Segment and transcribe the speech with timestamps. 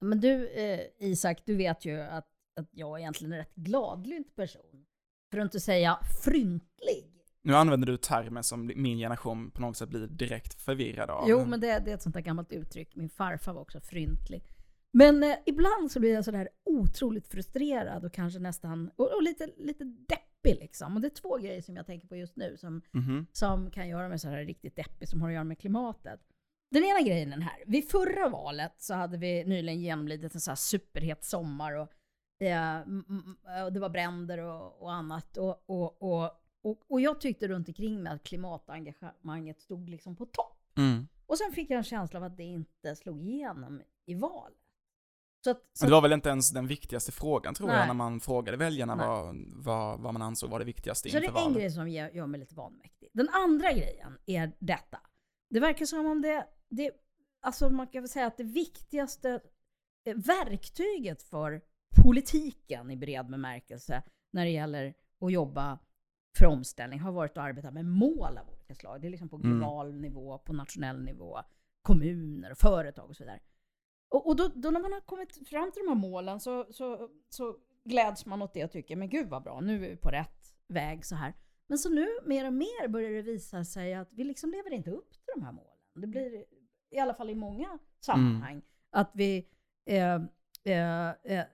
[0.00, 2.28] Men du eh, Isak, du vet ju att,
[2.60, 4.86] att jag egentligen är en rätt gladlynt person.
[5.30, 7.06] För att inte säga fryntlig.
[7.42, 11.24] Nu använder du termer som min generation på något sätt blir direkt förvirrad av.
[11.28, 12.96] Jo, men det, det är ett sånt där gammalt uttryck.
[12.96, 14.42] Min farfar var också fryntlig.
[14.92, 19.50] Men eh, ibland så blir jag sådär otroligt frustrerad och kanske nästan, och, och, lite,
[19.56, 20.94] lite deppig liksom.
[20.96, 23.26] Och det är två grejer som jag tänker på just nu som, Mhm.
[23.32, 26.20] som kan göra mig sådär riktigt deppig, som har att göra med klimatet.
[26.70, 27.62] Den ena grejen är den här.
[27.66, 31.92] Vid förra valet så hade vi nyligen genomlidit en så här superhet sommar och,
[32.46, 33.36] eh, m-
[33.66, 35.36] och det var bränder och, och annat.
[35.36, 36.30] Och, och, och,
[36.62, 40.56] och, och jag tyckte runt omkring mig att klimatengagemanget stod liksom på topp.
[40.78, 41.08] Mm.
[41.26, 44.56] Och sen fick jag en känsla av att det inte slog igenom i valet.
[45.44, 47.86] Så att, så det var väl inte ens den viktigaste frågan tror jag, Nej.
[47.86, 51.38] när man frågade väljarna vad, vad, vad man ansåg var det viktigaste Så det inför
[51.38, 51.58] är en valet.
[51.58, 53.08] grej som gör, gör mig lite vanmäktig.
[53.12, 55.00] Den andra grejen är detta.
[55.50, 56.90] Det verkar som om det, det
[57.40, 59.40] alltså man kan väl säga att det viktigaste
[60.04, 61.60] eh, verktyget för
[62.02, 65.78] politiken i bred bemärkelse när det gäller att jobba
[66.38, 69.00] för omställning har varit att arbeta med mål av olika slag.
[69.00, 69.48] Det är liksom på Mm.
[69.58, 71.38] global nivå, på nationell nivå,
[71.82, 73.40] kommuner, företag och så vidare.
[74.08, 77.10] Och, och då, då när man har kommit fram till de här målen så, så,
[77.28, 80.10] så gläds man åt det och tycker men gud vad bra, nu är vi på
[80.10, 81.34] rätt väg så här.
[81.66, 84.90] Men så nu mer och mer börjar det visa sig att vi liksom lever inte
[84.90, 85.76] upp till de här målen.
[85.94, 86.44] Det blir,
[86.90, 89.48] i alla fall i många sammanhang, att vi
[89.86, 90.14] eh,
[90.64, 91.44] eh, eh,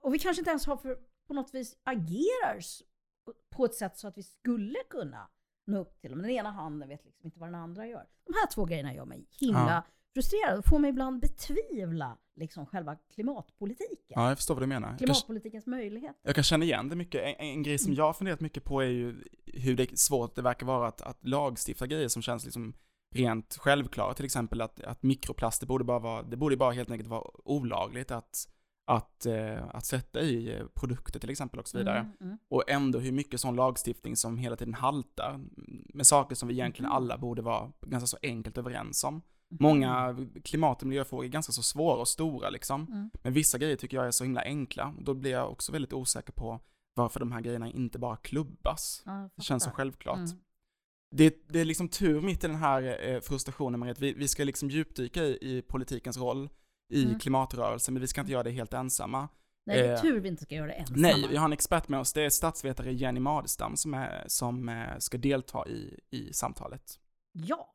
[0.00, 2.60] och vi kanske inte ens har för, på något vis agerar
[3.50, 5.28] på ett sätt så att vi skulle kunna
[5.66, 6.22] nå upp till dem.
[6.22, 8.06] Den ena handen vet liksom inte vad den andra gör.
[8.26, 9.82] De här två grejerna gör mig himla Ja.
[10.14, 13.96] frustrerad och får mig ibland betvivla liksom själva klimatpolitiken.
[14.08, 14.88] Ja, jag förstår vad du menar.
[14.88, 16.20] Jag kan, Klimatpolitikens möjligheter.
[16.22, 17.22] jag kan känna igen det mycket.
[17.22, 20.42] En, en grej som jag har funderat mycket på är ju hur det svårt det
[20.42, 22.74] verkar vara att, att lagstifta grejer som känns liksom
[23.14, 24.14] rent självklara.
[24.14, 28.10] Till exempel att, att mikroplaster borde bara vara, det borde bara helt enkelt vara olagligt
[28.10, 28.48] att,
[28.86, 31.98] att, eh, att sätta i eh, produkter till exempel och så vidare.
[31.98, 32.38] Mm, mm.
[32.48, 35.40] Och ändå hur mycket sån lagstiftning som hela tiden haltar
[35.94, 36.96] med saker som vi egentligen Mhm.
[36.96, 39.14] alla borde vara ganska så enkelt överens om.
[39.14, 39.22] Mm.
[39.62, 42.86] Många klimat och miljöfrågor är ganska så svåra och stora liksom.
[42.88, 43.10] Mm.
[43.22, 44.94] Men vissa grejer tycker jag är så himla enkla.
[45.00, 46.60] Då blir jag också väldigt osäker på
[46.94, 49.02] varför de här grejerna inte bara klubbas.
[49.06, 50.16] Ja, Det känns så självklart.
[50.18, 50.30] Mm.
[51.16, 54.28] Det, det är liksom tur mitt i den här eh, frustrationen med att vi, vi
[54.28, 56.48] ska liksom djupdyka i, i politikens roll
[56.92, 57.18] i Mm.
[57.18, 59.28] klimatrörelsen, men vi ska inte göra det helt ensamma.
[59.66, 60.98] Nej, det är Eh, tur vi inte ska göra det ensamma.
[61.00, 62.12] Nej, vi har en expert med oss.
[62.12, 66.98] Det är statsvetare Jenny Madestam som, är, som eh, ska delta i, i samtalet.
[67.32, 67.74] Ja.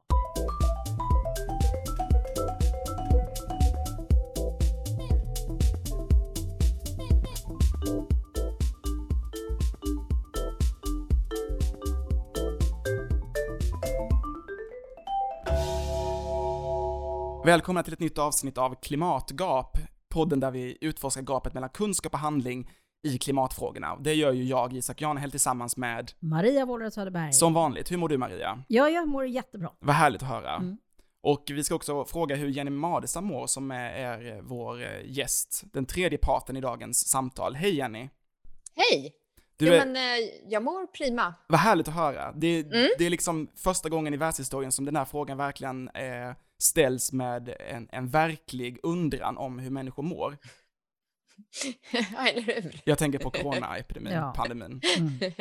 [17.45, 19.77] Välkomna till ett nytt avsnitt av Klimatgap,
[20.09, 22.69] podden där vi utforskar gapet mellan kunskap och handling
[23.03, 23.95] i klimatfrågorna.
[23.95, 27.33] Det gör ju jag, Isak Janehäll, tillsammans med, Maria Wåhlröd Söderberg.
[27.33, 28.63] som vanligt, hur mår du Maria?
[28.67, 29.71] Ja, jag mår jättebra.
[29.79, 30.55] Vad härligt att höra.
[30.55, 30.77] Mm.
[31.21, 35.63] Och vi ska också fråga hur Jenny Madestam mår, som är, är vår eh, gäst,
[35.73, 37.55] den tredje parten i dagens samtal.
[37.55, 38.09] Hej Jenny!
[38.75, 39.13] Hej!
[39.57, 41.33] Du jo, är, men eh, jag mår prima.
[41.47, 42.31] Vad härligt att höra.
[42.31, 42.87] Det, Mm.
[42.97, 46.33] det är liksom första gången i världshistorien som den här frågan verkligen eh,
[46.65, 50.37] ställs med en, en verklig undran om hur människor mår.
[52.27, 52.81] Eller hur?
[52.83, 54.33] Jag tänker på coronaepidemin, Ja.
[54.37, 54.81] pandemin.
[54.97, 55.13] Mm.
[55.19, 55.31] Nej,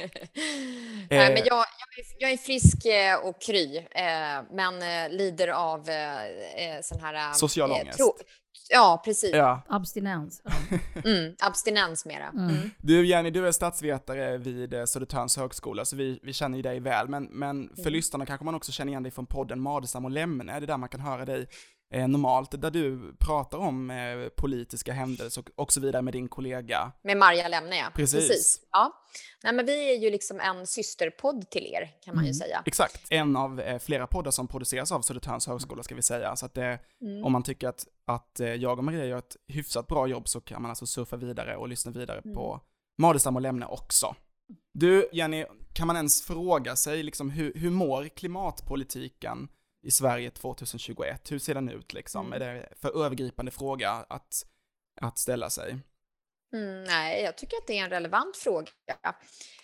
[1.11, 1.35] Eh.
[1.35, 5.89] men jag, jag, är, jag är frisk eh, och kry, eh, men eh, lider av
[5.89, 7.15] eh, eh, sån här...
[7.15, 7.99] eh, Social ångest.
[8.71, 9.31] Ja, precis.
[9.35, 9.63] Ja.
[9.69, 10.43] Abstinens.
[11.05, 12.29] Mm, abstinens mera.
[12.29, 12.49] Mm.
[12.49, 12.71] Mm.
[12.79, 16.81] Du Jenny, du är statsvetare vid eh, Södertörns högskola, så vi, vi känner ju dig
[16.81, 17.93] väl, men, men för Mm.
[17.93, 20.77] lyssnarna kanske man också känner igen dig från podden Madesam och Lemne, det är där
[20.77, 21.47] man kan höra dig
[21.95, 26.29] eh, normalt, där du pratar om eh, politiska händelser och, och så vidare med din
[26.29, 26.93] kollega.
[27.05, 27.87] Med Marja Lemne, ja.
[27.95, 28.61] Precis.
[28.73, 28.93] Ja.
[29.43, 32.35] Nej, men vi är ju liksom en systerpodd till er, kan man ju Mm.
[32.35, 32.63] säga.
[32.67, 36.47] Exakt, en av eh, flera poddar som produceras av Södertörns högskola ska vi säga, så
[36.47, 37.25] att det, Mm.
[37.25, 40.41] om man tycker att, att eh, jag och Maria gör ett hyfsat bra jobb så
[40.41, 42.35] kan man alltså surfa vidare och lyssna vidare Mm.
[42.35, 42.61] på
[42.99, 44.15] Madestam och Lemne också.
[44.75, 49.49] Du, Jenny, kan man ens fråga sig liksom hur, hur mår klimatpolitiken
[49.85, 51.33] i Sverige 2021?
[51.33, 52.27] Hur ser den ut liksom?
[52.27, 52.43] Mm.
[52.43, 54.47] Är det för övergripande fråga att,
[55.01, 55.79] att ställa sig?
[56.53, 58.71] Mm, nej, jag tycker att det är en relevant fråga.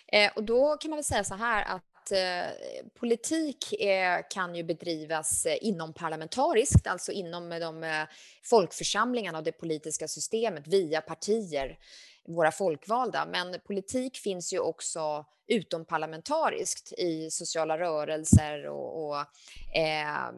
[0.07, 4.63] Eh, och då kan man väl säga så här att eh, politik eh, kan ju
[4.63, 8.05] bedrivas eh, inom parlamentariskt, alltså inom de
[8.43, 11.77] folkförsamlingarna och det politiska systemet via partier,
[12.27, 13.25] våra folkvalda.
[13.25, 19.17] Men politik finns ju också utomparlamentariskt i sociala rörelser och, och
[19.75, 20.31] eh,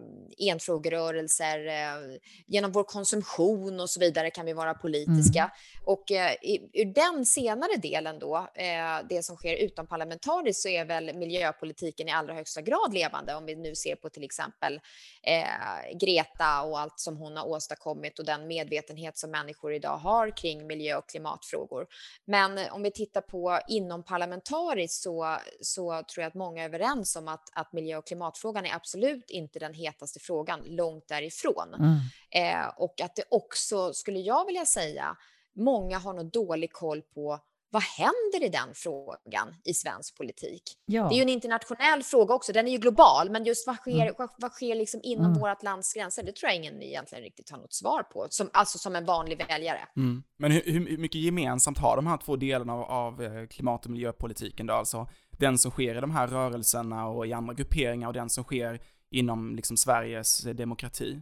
[0.51, 1.68] enfrågerörelser.
[1.68, 5.39] Eh, genom vår konsumtion och så vidare kan vi vara politiska.
[5.39, 5.51] Mm.
[5.86, 6.36] Och eh,
[6.74, 12.12] ur den senare delen då, eh, det som sker utomparlamentariskt, så är väl miljöpolitiken i
[12.12, 13.36] allra högsta grad levande.
[13.36, 14.80] Om vi nu ser på till exempel
[15.24, 20.38] eh, Greta och allt som hon har åstadkommit och den medvetenhet som människor idag har
[20.38, 21.88] kring miljö och klimatfrågor.
[22.25, 27.27] Men om vi tittar på inomparlamentariskt så, så tror jag att många är överens om
[27.27, 31.73] att, att miljö och klimatfrågan är absolut inte den hetaste frågan, långt därifrån.
[31.73, 31.97] Mm.
[32.29, 35.17] Eh, och att det också, skulle jag vilja säga,
[35.55, 37.39] många har nog dålig koll på
[37.73, 40.63] vad händer i den frågan i svensk politik?
[40.85, 41.09] Ja.
[41.09, 44.01] Det är ju en internationell fråga också, den är ju global, men just vad sker,
[44.01, 44.13] mm.
[44.17, 45.39] vad, vad, sker liksom inom mm.
[45.39, 46.23] vårt lands gränser?
[46.23, 49.37] Det tror jag ingen egentligen riktigt har något svar på, som, alltså som en vanlig
[49.47, 49.79] väljare.
[49.95, 50.23] Mm.
[50.37, 53.91] Men hur, hur, mycket gemensamt har de här två delarna av, av eh, klimat och
[53.91, 54.73] miljöpolitiken då?
[54.73, 58.43] Alltså den som sker i de här rörelserna och i andra grupperingar och den som
[58.43, 58.79] sker
[59.11, 61.21] inom liksom Sveriges demokrati?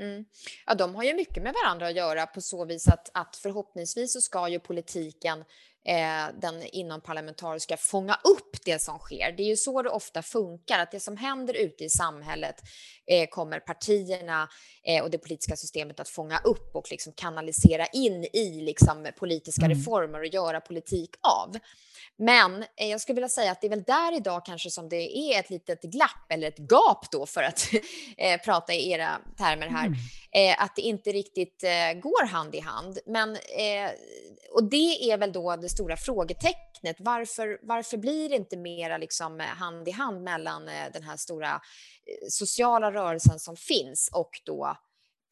[0.00, 0.24] Mm.
[0.66, 4.12] Ja, de har ju mycket med varandra att göra på så vis att, att förhoppningsvis
[4.12, 5.44] så ska ju politiken
[5.86, 9.32] eh, den inomparlamentariska fånga upp det som sker.
[9.36, 12.56] Det är ju så det ofta funkar, att det som händer ute i samhället
[13.06, 14.48] eh, kommer partierna
[14.82, 19.64] eh, och det politiska systemet att fånga upp och liksom kanalisera in i liksom, politiska
[19.64, 19.78] mm.
[19.78, 21.56] reformer och göra politik av.
[22.18, 25.16] Men eh, jag skulle vilja säga att det är väl där idag kanske som det
[25.16, 27.68] är ett litet glapp eller ett gap då för att
[28.16, 29.86] eh, prata i era termer här.
[29.86, 29.98] Mm.
[30.32, 31.60] Eh, att det inte riktigt
[32.02, 32.98] går hand i hand.
[33.06, 33.38] Men,
[34.52, 36.96] och det är väl då det stora frågetecknet.
[36.98, 41.60] Varför, varför blir det inte mera liksom hand i hand mellan den här stora
[42.28, 44.76] sociala rörelsen som finns och då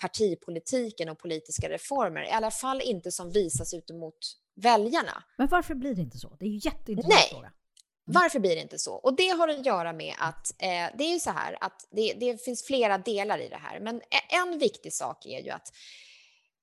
[0.00, 2.22] partipolitiken och politiska reformer?
[2.22, 4.18] I alla fall inte som visas ut mot
[4.56, 5.24] väljarna.
[5.38, 6.36] Men varför blir det inte så?
[6.38, 7.28] Det är ju jätteintressant Nej.
[7.30, 7.46] fråga.
[7.46, 8.20] Mm.
[8.22, 8.94] Varför blir det inte så?
[8.94, 12.14] Och det har att göra med att eh, det är ju så här att det,
[12.20, 13.80] det, finns flera delar i det här.
[13.80, 15.72] Men e, en viktig sak är ju att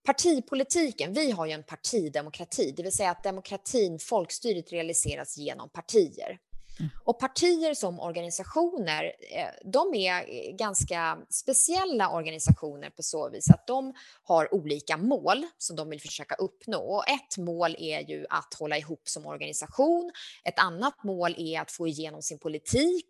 [0.05, 6.39] partipolitiken, vi har ju en partidemokrati, det vill säga att demokratin, folkstyret realiseras genom partier.
[6.79, 6.91] Mm.
[7.03, 13.67] Och partier som organisationer, eh, de är eh, ganska speciella organisationer på så vis att
[13.67, 16.79] de har olika mål som de vill försöka uppnå.
[16.79, 20.11] Och ett mål är ju att hålla ihop som organisation.
[20.43, 23.07] Ett annat mål är att få igenom sin politik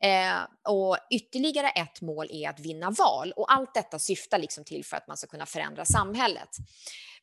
[0.00, 3.32] eh, och ytterligare ett mål är att vinna val.
[3.36, 6.48] Och allt detta syftar liksom till för att man ska kunna förändra samhället.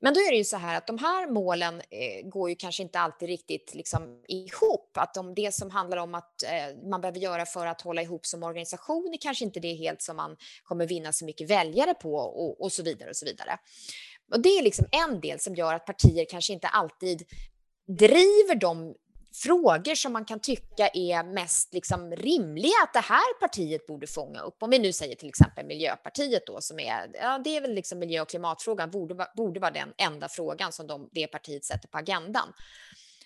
[0.03, 2.83] Men då är det ju så här att de här målen eh, går ju kanske
[2.83, 4.97] inte alltid riktigt liksom ihop.
[4.97, 8.25] Att om det som handlar om att eh, man behöver göra för att hålla ihop
[8.25, 12.15] som organisation är kanske inte det helt som man kommer vinna så mycket väljare på
[12.15, 13.57] och, och så vidare och så vidare.
[14.31, 17.23] Och det är liksom en del som gör att partier kanske inte alltid
[17.87, 18.95] driver de
[19.33, 24.39] frågor som man kan tycka är mest liksom rimliga att det här partiet borde fånga
[24.39, 24.63] upp.
[24.63, 27.99] Om vi nu säger till exempel Miljöpartiet då som är, ja det är väl liksom
[27.99, 31.97] miljö och klimatfrågan borde, borde vara den enda frågan som de, det partiet sätter på
[31.97, 32.53] agendan.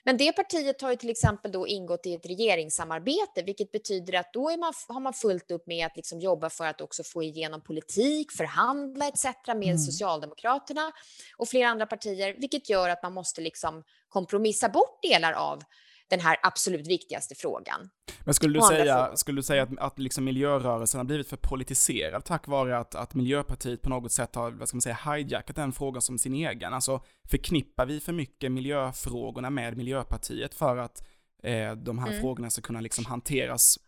[0.05, 4.33] Men det partiet har ju till exempel då ingått i ett regeringssamarbete, vilket betyder att
[4.33, 7.61] då man, har man fullt upp med att liksom jobba för att också få igenom
[7.61, 9.25] politik, förhandla etc.
[9.47, 9.77] med mm.
[9.77, 10.91] Socialdemokraterna
[11.37, 15.63] och flera andra partier, vilket gör att man måste liksom kompromissa bort delar av
[16.09, 17.89] den här absolut viktigaste frågan.
[18.23, 22.25] Men skulle du säga, skulle du säga att, att liksom miljörörelsen har blivit för politiserad
[22.25, 25.73] tack vare att, att Miljöpartiet på något sätt har, vad ska man säga, hijackat den
[25.73, 26.73] frågan som sin egen?
[26.73, 31.07] Alltså förknippar vi för mycket miljöfrågorna med Miljöpartiet för att
[31.43, 32.21] eh, de här mm.
[32.21, 33.79] frågorna ska kunna liksom hanteras?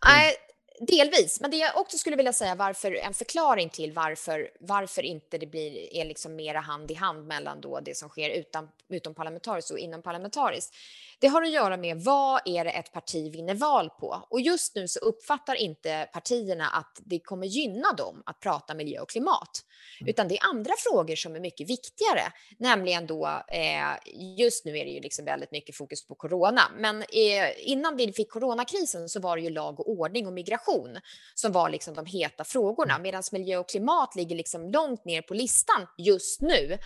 [0.80, 1.40] Delvis.
[1.40, 5.46] Men det jag också skulle vilja säga varför, en förklaring till varför, varför inte det
[5.46, 9.70] blir, är liksom mera hand i hand mellan då det som sker utan, utom parlamentariskt
[9.70, 10.74] och inom parlamentariskt
[11.20, 14.26] det har att göra med vad är det ett parti vinner val på?
[14.30, 19.00] Och just nu så uppfattar inte partierna att det kommer gynna dem att prata miljö
[19.00, 19.64] och klimat,
[20.00, 20.10] mm.
[20.10, 24.84] utan det är andra frågor som är mycket viktigare, nämligen då eh, just nu är
[24.84, 29.20] det ju liksom väldigt mycket fokus på corona, men eh, innan vi fick coronakrisen så
[29.20, 30.98] var det ju lag och ordning och migration
[31.34, 33.02] som var liksom de heta frågorna, mm.
[33.02, 36.78] medan miljö och klimat ligger liksom långt ner på listan just nu.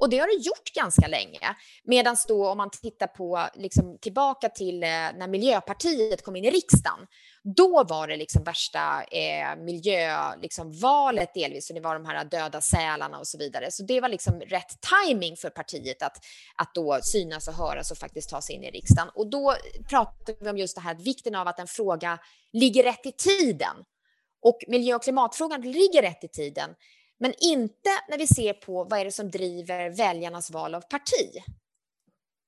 [0.00, 1.56] Och det har det gjort ganska länge.
[1.84, 6.44] Medan då om man tittar på liksom, Liksom tillbaka till eh, när Miljöpartiet kom in
[6.44, 7.06] i riksdagen,
[7.56, 10.72] då var det liksom värsta eh, miljövalet liksom,
[11.34, 13.70] delvis, och det var de här döda sälarna och så vidare.
[13.70, 16.16] Så det var liksom rätt timing för partiet att,
[16.56, 19.10] att då synas och höras och faktiskt ta sig in i riksdagen.
[19.14, 19.54] Och då
[19.88, 22.18] pratade vi om just det här, vikten av att en fråga
[22.52, 23.76] ligger rätt i tiden.
[24.42, 26.70] Och miljö och klimatfrågan ligger rätt i tiden.
[27.20, 31.42] Men inte när vi ser på vad är det som driver väljarnas val av parti.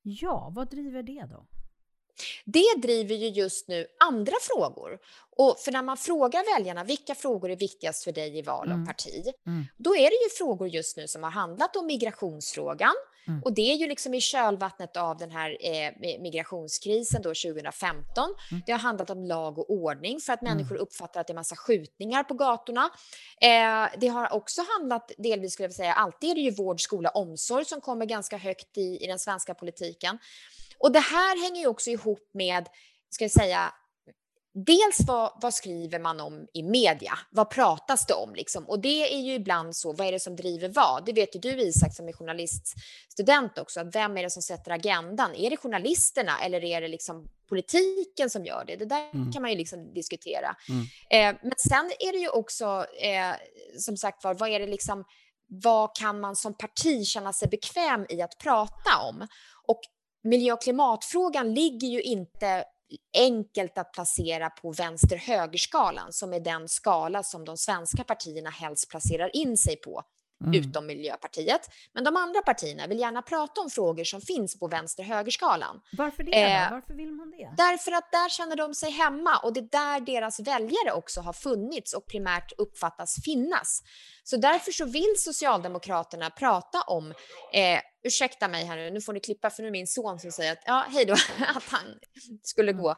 [0.02, 1.46] Ja, vad driver det då?
[2.44, 4.98] Det driver ju just nu andra frågor.
[5.36, 8.74] Och för när man frågar väljarna vilka frågor är viktigast för dig i val av
[8.74, 8.86] Mm.
[8.86, 9.64] parti, Mm.
[9.76, 12.94] då är det ju frågor just nu som har handlat om migrationsfrågan.
[13.28, 13.42] Mm.
[13.42, 18.34] Och det är ju liksom i kölvattnet av den här eh, migrationskrisen då 2015.
[18.50, 18.62] Mm.
[18.66, 20.56] Det har handlat om lag och ordning för att Mm.
[20.56, 22.90] människor uppfattar att det är massa skjutningar på gatorna.
[23.40, 27.10] Eh, det har också handlat delvis, skulle jag säga, alltid är det ju vård, skola,
[27.10, 30.18] omsorg som kommer ganska högt i, i den svenska politiken.
[30.78, 32.68] Och det här hänger ju också ihop med,
[33.10, 33.72] ska jag säga,
[34.54, 37.12] Dels vad, vad skriver man om i media?
[37.30, 38.34] Vad pratas det om?
[38.34, 38.68] Liksom?
[38.68, 41.04] Och det är ju ibland så, vad är det som driver vad?
[41.06, 44.70] Det vet ju du Isak som är journaliststudent också, att vem är det som sätter
[44.70, 45.34] agendan?
[45.34, 48.76] Är det journalisterna eller är det liksom politiken som gör det?
[48.76, 49.32] Det där Mm.
[49.32, 50.56] kan man ju liksom diskutera.
[50.68, 51.34] Mm.
[51.34, 53.34] Eh, men sen är det ju också, eh,
[53.78, 55.04] som sagt var, vad är det liksom,
[55.46, 59.26] vad kan man som parti känna sig bekväm i att prata om?
[59.66, 59.80] Och
[60.22, 62.64] miljö och klimatfrågan ligger ju inte
[63.14, 69.36] enkelt att placera på vänster-högerskalan som är den skala som de svenska partierna helst placerar
[69.36, 70.02] in sig på,
[70.44, 70.60] Mm.
[70.60, 71.70] utom Miljöpartiet.
[71.92, 75.80] Men de andra partierna vill gärna prata om frågor som finns på vänster-högerskalan.
[75.92, 76.70] Varför det Eh?
[76.70, 77.54] Varför vill man det?
[77.56, 81.32] Därför att där känner de sig hemma och det är där deras väljare också har
[81.32, 83.82] funnits och primärt uppfattas finnas.
[84.24, 87.10] Så därför så vill Socialdemokraterna prata om,
[87.52, 90.32] eh, ursäkta mig här nu, nu får ni klippa för nu är min son som
[90.32, 91.12] säger att ja, hej då,
[91.56, 91.98] att han
[92.42, 92.94] skulle gå.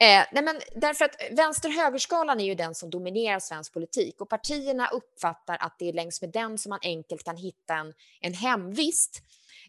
[0.00, 4.88] Eh, nej men därför att vänster-högerskalan är ju den som dominerar svensk politik och partierna
[4.88, 9.22] uppfattar att det är längs med den som man enkelt kan hitta en, en hemvist.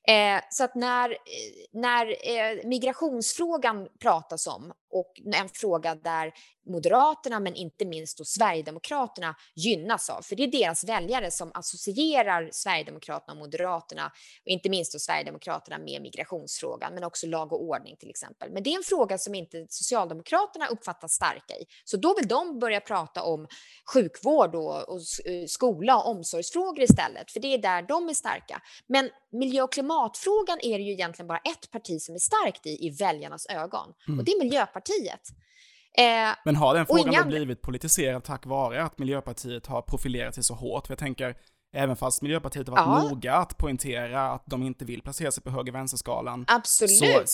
[0.08, 1.18] Eh, så att när,
[1.72, 6.34] när eh, migrationsfrågan pratas om och en fråga där
[6.68, 12.50] Moderaterna, men inte minst då Sverigedemokraterna gynnas av, för det är deras väljare som associerar
[12.52, 14.06] Sverigedemokraterna och Moderaterna,
[14.46, 18.52] och inte minst då Sverigedemokraterna med migrationsfrågan, men också lag och ordning till exempel.
[18.52, 22.60] Men det är en fråga som inte Socialdemokraterna uppfattas starka i, så då vill de
[22.60, 23.48] börja prata om
[23.94, 28.62] sjukvård och, och eh, skola och omsorgsfrågor istället, för det är där de är starka.
[28.88, 32.88] Men miljö och klimatfrågan är det ju egentligen bara ett parti som är starkt i,
[32.88, 34.20] i väljarnas ögon, Mm.
[34.20, 35.22] och det är Miljöpartiet.
[35.98, 40.36] Eh, Men har den frågan inga då blivit politiserad tack vare att Miljöpartiet har profilerat
[40.36, 40.88] sig så hårt?
[40.88, 41.36] För jag tänker,
[41.76, 43.10] även fast Miljöpartiet har varit Ja.
[43.10, 46.88] noga att poängtera att de inte vill placera sig på höger-vänster-skalan, så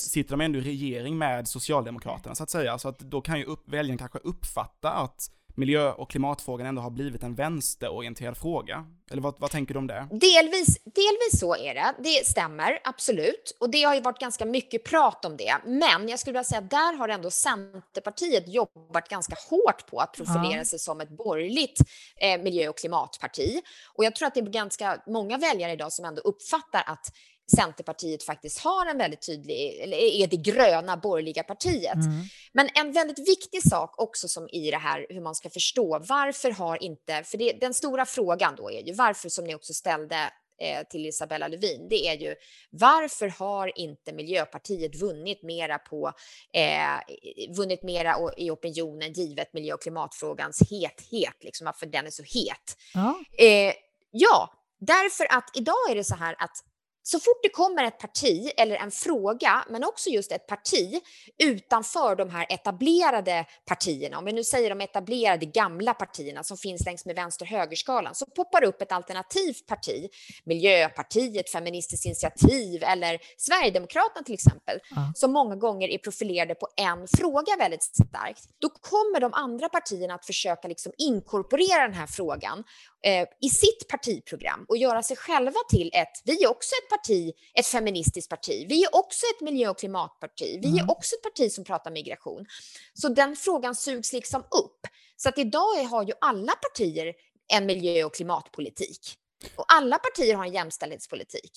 [0.10, 2.78] sitter de ändå i regering med Socialdemokraterna så att säga.
[2.78, 6.90] Så att då kan ju upp, väljaren kanske uppfatta att miljö och klimatfrågan ändå har
[6.90, 8.86] blivit en vänsterorienterad fråga.
[9.12, 10.08] Eller vad, vad tänker du om det?
[10.12, 11.94] Delvis, delvis så är det.
[12.00, 13.58] Det stämmer, absolut.
[13.60, 15.56] Och det har ju varit ganska mycket prat om det.
[15.66, 20.14] Men jag skulle vilja säga att där har ändå Centerpartiet jobbat ganska hårt på att
[20.14, 20.66] profilera Ja.
[20.66, 21.80] sig som ett borgerligt
[22.18, 23.62] eh, miljö och klimatparti.
[23.96, 27.08] Och jag tror att det är ganska många väljare idag som ändå uppfattar att
[27.52, 31.94] Centerpartiet faktiskt har en väldigt tydlig, eller är det gröna borgerliga partiet.
[31.94, 32.24] Mm.
[32.54, 36.52] Men en väldigt viktig sak också som i det här hur man ska förstå varför
[36.52, 40.16] har inte, för det, den stora frågan då är ju varför som ni också ställde
[40.62, 42.36] eh, till Isabella Lövin, det är ju
[42.70, 46.12] varför har inte Miljöpartiet vunnit mera på,
[46.54, 52.24] eh, vunnit mera i opinionen givet miljö och klimatfrågans hethet, liksom varför den är så
[52.24, 52.78] het.
[52.94, 53.20] Ja.
[53.46, 53.74] Eh,
[54.12, 56.58] ja, därför att idag är det så här att
[57.04, 61.02] så fort det kommer ett parti eller en fråga, men också just ett parti
[61.44, 66.86] utanför de här etablerade partierna, om vi nu säger de etablerade gamla partierna som finns
[66.86, 70.10] längs med vänster-högerskalan, så poppar det upp ett alternativt parti,
[70.44, 75.14] Miljöpartiet, Feministiskt initiativ eller Sverigedemokraterna till exempel, Ja.
[75.16, 78.44] som många gånger är profilerade på en fråga väldigt starkt.
[78.60, 82.64] Då kommer de andra partierna att försöka liksom inkorporera den här frågan
[83.04, 87.32] eh, i sitt partiprogram och göra sig själva till ett, vi är också ett parti,
[87.54, 90.90] ett feministiskt parti, vi är också ett miljö och klimatparti, vi är Mm.
[90.90, 92.46] också ett parti som pratar migration.
[92.94, 94.80] Så den frågan sugs liksom upp.
[95.16, 97.14] Så att idag har ju alla partier
[97.54, 99.16] en miljö och klimatpolitik.
[99.56, 101.52] Och alla partier har en jämställdhetspolitik.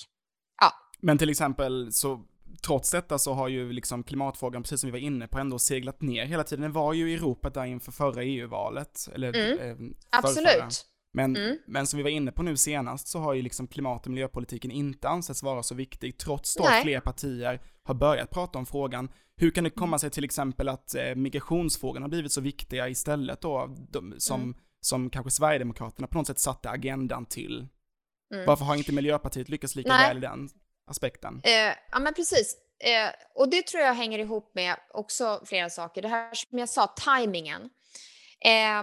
[1.00, 2.24] Men till exempel så
[2.66, 6.02] Trots detta så har ju liksom klimatfrågan, precis som vi var inne på, ändå seglat
[6.02, 6.62] ner hela tiden.
[6.62, 9.08] Den var ju i ropet där inför förra EU-valet.
[9.14, 9.50] Eller Mm.
[9.50, 9.76] eh,
[10.22, 10.44] förrförra.
[10.50, 10.86] Absolut.
[11.16, 11.58] Men, Mm.
[11.66, 14.70] men som vi var inne på nu senast så har ju liksom klimat och miljöpolitiken
[14.70, 19.08] inte ansetts vara så viktig, trots då att fler partier har börjat prata om frågan.
[19.36, 23.40] Hur kan det komma sig till exempel att eh, migrationsfrågan har blivit så viktiga istället
[23.40, 24.54] då, de, som, Mm.
[24.80, 27.68] som kanske Sverigedemokraterna på något sätt satte agendan till?
[28.34, 28.46] Mm.
[28.46, 30.08] Varför har inte Miljöpartiet lyckats lika Nej.
[30.08, 30.48] väl i den
[30.90, 31.40] aspekten?
[31.44, 32.56] Eh, ja, men precis.
[32.84, 36.02] Eh, och det tror jag hänger ihop med också flera saker.
[36.02, 37.62] Det här som jag sa, tajmingen.
[38.44, 38.82] Eh,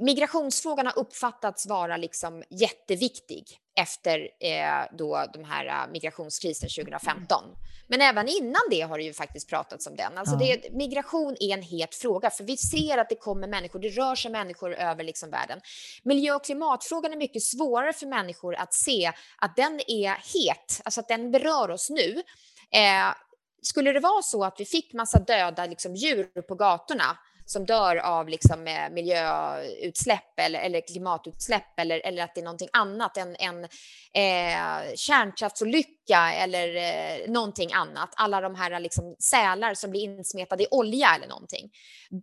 [0.00, 3.44] migrationsfrågan har uppfattats vara liksom jätteviktig
[3.80, 7.44] efter eh, då de här uh, migrationskrisen 2015.
[7.86, 10.18] Men även innan det har det ju faktiskt pratats om den.
[10.18, 13.88] Alltså det, migration är en het fråga, för vi ser att det kommer människor, det
[13.88, 15.60] rör sig människor över liksom världen.
[16.02, 21.00] Miljö och klimatfrågan är mycket svårare för människor att se att den är het, alltså
[21.00, 22.22] att den berör oss nu.
[22.70, 23.14] Eh,
[23.62, 27.18] skulle det vara så att vi fick massa döda liksom, djur på gatorna
[27.50, 32.68] som dör av liksom, eh, miljöutsläpp eller, eller klimatutsläpp eller, eller att det är någonting
[32.72, 39.90] annat, en, en eh, kärnkraftsolycka eller eh, någonting annat, alla de här liksom, sälar som
[39.90, 41.70] blir insmetade i olja eller någonting,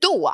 [0.02, 0.32] då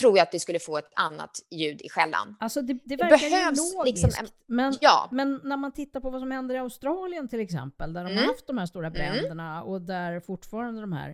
[0.00, 2.36] tror jag att vi skulle få ett annat ljud i skällan.
[2.40, 4.04] Alltså det, det Det verkar ju behövs logiskt.
[4.06, 7.40] liksom en- men, Ja, men när man tittar på vad som händer i Australien till
[7.40, 8.28] exempel, där de har Mm.
[8.28, 11.08] haft de här stora bränderna och där fortfarande de här,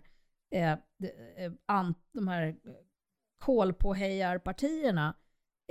[0.55, 1.07] eh, de,
[1.45, 2.55] eh, an, de här
[3.41, 5.15] kolpåhejarpartierna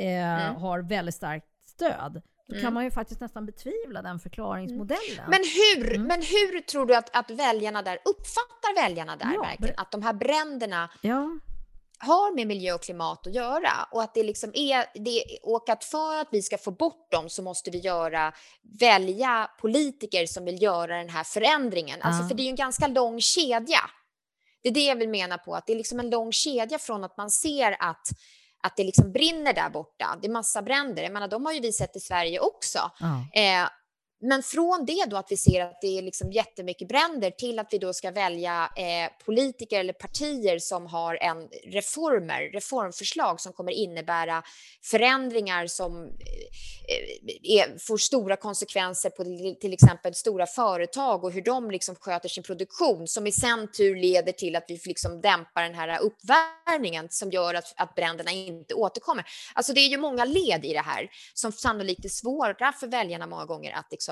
[0.02, 0.56] eh, Mm.
[0.56, 2.22] har väldigt starkt stöd.
[2.48, 2.74] Då kan Mm.
[2.74, 5.26] man ju faktiskt nästan betvivla den förklaringsmodellen.
[5.30, 5.40] Men
[5.76, 6.08] hur, Mm.
[6.08, 10.02] men hur tror du att, att väljarna där uppfattar väljarna där Ja, verkligen att de
[10.04, 11.30] här bränderna ja,
[12.00, 15.84] har med miljö och klimat att göra och att det liksom är det och att
[15.84, 18.34] för att vi ska få bort dem så måste vi göra
[18.80, 22.02] välja politiker som vill göra den här förändringen.
[22.02, 22.28] Alltså Ja.
[22.28, 23.80] för det är ju en ganska lång kedja.
[24.64, 27.04] Det är det jag vill mena på att det är liksom en lång kedja från
[27.04, 28.08] att man ser att
[28.62, 30.18] att det liksom brinner där borta.
[30.22, 31.04] Det är massa bränder.
[31.04, 32.92] Jag menar, de har ju vi sett i Sverige också.
[33.00, 33.42] ja.
[33.42, 33.70] Eh,
[34.22, 37.68] men från det då att vi ser att det är liksom jättemycket bränder till att
[37.72, 43.72] vi då ska välja eh, politiker eller partier som har en reformer, reformförslag som kommer
[43.72, 44.44] innebära
[44.84, 49.24] förändringar som eh, är, får stora konsekvenser på
[49.62, 53.96] till, exempel stora företag och hur de liksom sköter sin produktion som i sin tur
[53.96, 58.74] leder till att vi liksom dämpar den här uppvärmningen som gör att, att bränderna inte
[58.74, 59.26] återkommer.
[59.54, 63.28] Alltså det är ju många led i det här som sannolikt är svåra för väljarna
[63.28, 64.09] många gånger att liksom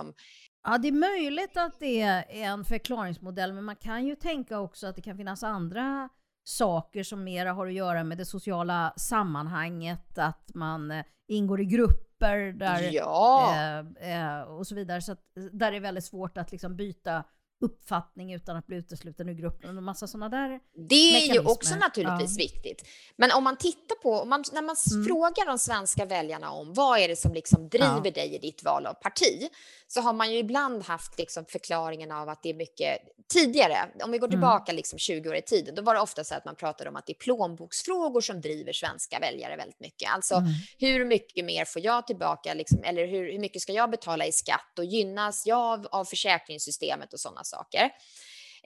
[0.63, 4.87] Ja, det är möjligt att det är en förklaringsmodell, men man kan ju tänka också
[4.87, 6.09] att det kan finnas andra
[6.43, 11.65] saker som mera har att göra med det sociala sammanhanget, att man eh, ingår i
[11.65, 13.55] grupper där, Ja,
[13.99, 15.01] eh, eh, och så vidare.
[15.01, 17.23] Så att, där det är väldigt svårt att liksom byta
[17.61, 19.77] uppfattning utan att bli utesluten ur gruppen.
[19.77, 20.59] Och massa sådana där.
[20.89, 20.95] det
[21.29, 22.83] är ju också naturligtvis viktigt.
[23.15, 25.05] Men om man tittar på, om man, när man Mm.
[25.07, 28.11] frågar de svenska väljarna om vad är det som liksom driver Ja.
[28.11, 29.49] dig i ditt val av parti,
[29.87, 32.97] så har man ju ibland haft liksom förklaringen av att det är mycket
[33.33, 34.31] tidigare, om vi går Mm.
[34.39, 36.95] tillbaka liksom 20 år i tiden, då var det ofta så att man pratade om
[36.95, 40.09] att det är plånboksfrågor som driver svenska väljare väldigt mycket.
[40.13, 40.49] Alltså Mm.
[40.79, 44.31] hur mycket mer får jag tillbaka, liksom, eller hur, hur mycket ska jag betala i
[44.31, 47.91] skatt och gynnas jag av, av försäkringssystemet och sådana saker.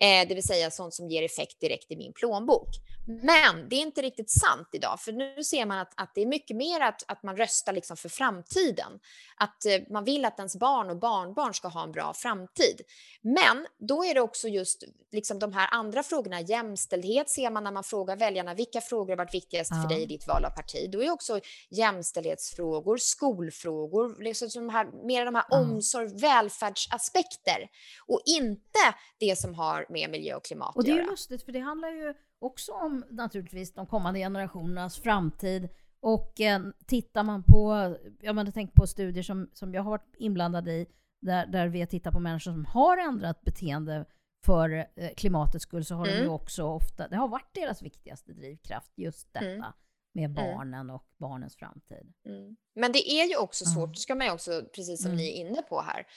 [0.02, 2.70] Eh, det vill säga sånt som ger effekt direkt i min plånbok.
[3.08, 6.26] Men det är inte riktigt sant idag, för nu ser man att, att det är
[6.26, 9.00] mycket mer att, att man röstar liksom för framtiden.
[9.38, 12.82] Att eh, man vill att ens barn och barnbarn ska ha en bra framtid.
[13.22, 17.72] Men då är det också just liksom de här andra frågorna, jämställdhet ser man när
[17.72, 19.82] man frågar väljarna vilka frågor har varit viktigast Ja.
[19.82, 20.90] för dig i ditt val av parti.
[20.92, 25.60] Då är också jämställdhetsfrågor, skolfrågor, liksom de här, mer de här Ja.
[25.60, 27.70] omsorg, välfärdsaspekter
[28.08, 31.52] och inte det som har med miljö och klimat Och det är ju lustigt, för
[31.52, 35.70] det handlar ju också om naturligtvis de kommande generationernas framtid.
[36.00, 40.16] Och eh, tittar man på, jag menar, tänk på studier som, som jag har varit
[40.18, 40.86] inblandad i,
[41.22, 44.06] där, där vi tittat på människor som har ändrat beteende
[44.46, 46.32] för eh, klimatets skull, så har de ju Mm.
[46.32, 49.66] också ofta, det har varit deras viktigaste drivkraft, just detta Mm.
[50.14, 52.14] med barnen och barnens framtid.
[52.26, 52.56] Mm.
[52.76, 55.18] Men det är ju också svårt, det ska man ju också, precis som Mm.
[55.18, 56.08] ni är inne på här.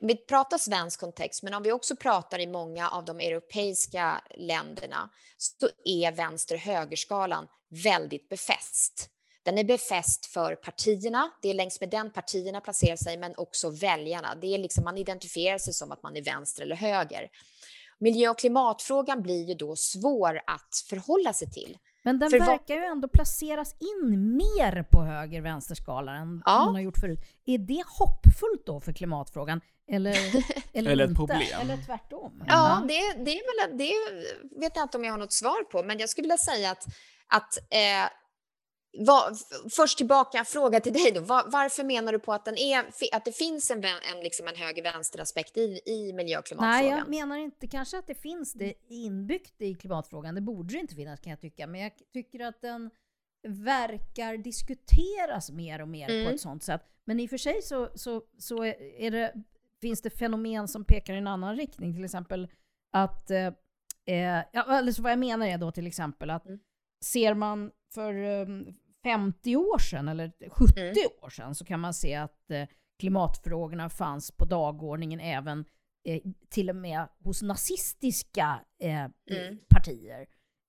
[0.00, 5.10] Vi pratar svensk kontext, men om vi också pratar i många av de europeiska länderna
[5.36, 9.10] så är vänster-högerskalan väldigt befäst.
[9.42, 13.70] Den är befäst för partierna, det är längs med den partierna placerar sig, men också
[13.70, 14.34] väljarna.
[14.34, 17.28] Det är liksom, man identifierar sig som att man är vänster eller höger.
[17.98, 21.78] Miljö och klimatfrågan blir ju då svår att förhålla sig till.
[22.02, 26.64] Men den För verkar ju ändå placeras in mer på höger-vänster-skalan än Ja.
[26.64, 27.20] man har gjort förut.
[27.46, 29.60] Är det hoppfullt då för klimatfrågan?
[29.88, 30.16] Eller,
[30.72, 31.42] eller, Eller ett problem.
[31.60, 32.44] Eller tvärtom?
[32.46, 33.92] Ja, det, det är väl, det
[34.60, 36.84] vet jag inte om jag har något svar på, men jag skulle vilja säga att,
[37.26, 38.10] att eh,
[38.98, 41.20] vad, f- först tillbaka, fråga till dig då.
[41.20, 44.56] Var, varför menar du på att, den är, att det finns en, en, liksom en
[44.56, 46.98] höger-vänster-aspekt i, i miljö och Nej, klimatfrågan?
[46.98, 50.34] jag menar inte kanske att det finns det inbyggt i klimatfrågan.
[50.34, 51.66] Det borde det inte finnas kan jag tycka.
[51.66, 52.90] Men jag tycker att den
[53.48, 56.34] verkar diskuteras mer och mer på Mm.
[56.34, 56.82] ett sånt sätt.
[57.04, 59.32] Men i och för sig så, så, så är det,
[59.82, 61.94] finns det fenomen som pekar i en annan riktning.
[61.94, 62.48] Till exempel
[62.92, 63.46] att, eh,
[64.06, 66.58] eh, ja, eller så vad jag menar är då till exempel att Mm.
[67.04, 70.94] ser man för um, 50 år sedan eller 70 Mm.
[71.22, 75.64] år sedan så kan man se att eh, klimatfrågorna fanns på dagordningen även
[76.04, 78.94] eh, till och med hos nazistiska eh,
[79.30, 79.58] Mm.
[79.68, 80.26] partier.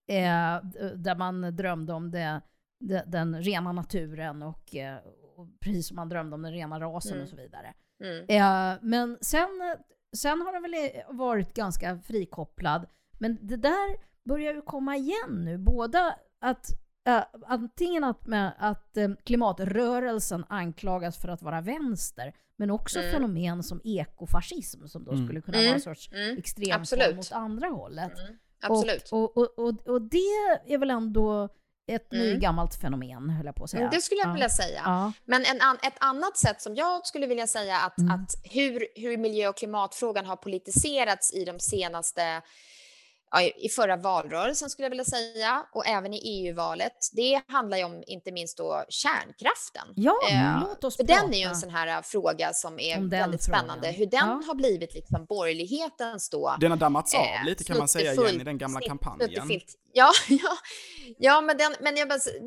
[0.10, 0.64] Eh,
[0.96, 2.42] där man drömde om det,
[2.80, 4.98] det, den rena naturen och, eh,
[5.36, 7.24] och precis som man drömde om den rena rasen Mm.
[7.24, 7.74] och så vidare.
[8.04, 8.26] Mm.
[8.30, 9.50] Eh, men sen,
[10.18, 12.86] sen har den väl varit ganska frikopplad.
[13.20, 15.58] Men det där börjar ju komma igen nu.
[15.58, 16.68] Både att
[17.08, 23.12] eh, antingen att, med, att eh, klimatrörelsen anklagas för att vara vänster, men också Mm.
[23.12, 25.26] fenomen som ekofascism som då Mm.
[25.26, 25.68] skulle kunna Mm.
[25.68, 26.38] vara en sorts Mm.
[26.38, 28.20] extremform åt andra hållet.
[28.20, 28.38] Mm.
[28.62, 29.10] Absolut.
[29.12, 30.18] Och, och, och, och det
[30.66, 31.50] är väl ändå
[31.88, 32.26] ett Mm.
[32.28, 33.82] nygammalt fenomen, höll jag på att säga.
[33.82, 34.34] Mm, Det skulle jag Ja.
[34.34, 34.82] vilja säga.
[34.86, 35.12] Ja.
[35.26, 38.12] Men en an, ett annat sätt som jag skulle vilja säga att, Mm.
[38.16, 42.42] att hur, hur miljö och klimatfrågan har politiserats i de senaste
[43.42, 46.94] i i förra valrörelsen skulle jag vilja säga och även i EU-valet.
[47.14, 49.88] Det handlar ju om inte minst då kärnkraften.
[49.96, 51.22] Ja, Eh, låt oss För prata.
[51.22, 53.60] den är ju en sån här äh, fråga som är väldigt frågan.
[53.60, 53.88] spännande.
[53.92, 54.42] Hur den Ja.
[54.48, 58.42] har blivit liksom borgerlighetens då Den har dammats av Eh, lite kan man säga igen
[58.42, 59.62] i den gamla snitt- kampanjen.
[59.94, 60.58] Ja, ja,
[61.18, 61.96] ja men, den, men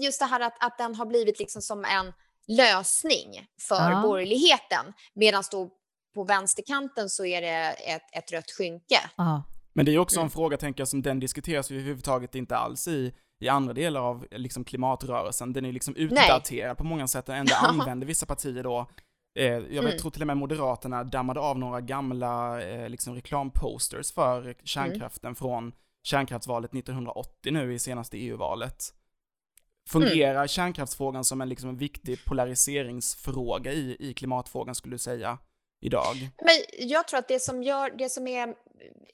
[0.03, 2.12] just det här att, att den har blivit liksom som en
[2.47, 4.03] lösning för Ja.
[4.03, 4.93] borgerligheten.
[5.14, 5.71] Medan då
[6.14, 9.01] på vänsterkanten så är det ett, ett rött skynke.
[9.16, 9.43] Ja.
[9.72, 10.30] Men det är också en Mm.
[10.30, 14.26] fråga, tänker jag, som den diskuteras ju överhuvudtaget inte alls i, i andra delar av
[14.30, 15.52] liksom, klimatrörelsen.
[15.52, 18.90] Den är liksom utdaterad på många sätt, ändå använder vissa partier då
[19.38, 19.98] Eh, jag vet, Mm.
[19.98, 25.35] tror till och med Moderaterna dammade av några gamla eh, liksom reklamposters för kärnkraften Mm.
[25.35, 28.74] från kärnkraftsvalet 1980 nu i senaste EU-valet.
[29.94, 30.09] Mm.
[30.09, 35.38] Fungerar kärnkraftsfrågan som en, liksom, en viktig polariseringsfråga i, i klimatfrågan skulle du säga
[35.80, 36.14] idag?
[36.42, 38.54] Men jag tror att det som, gör, det som är,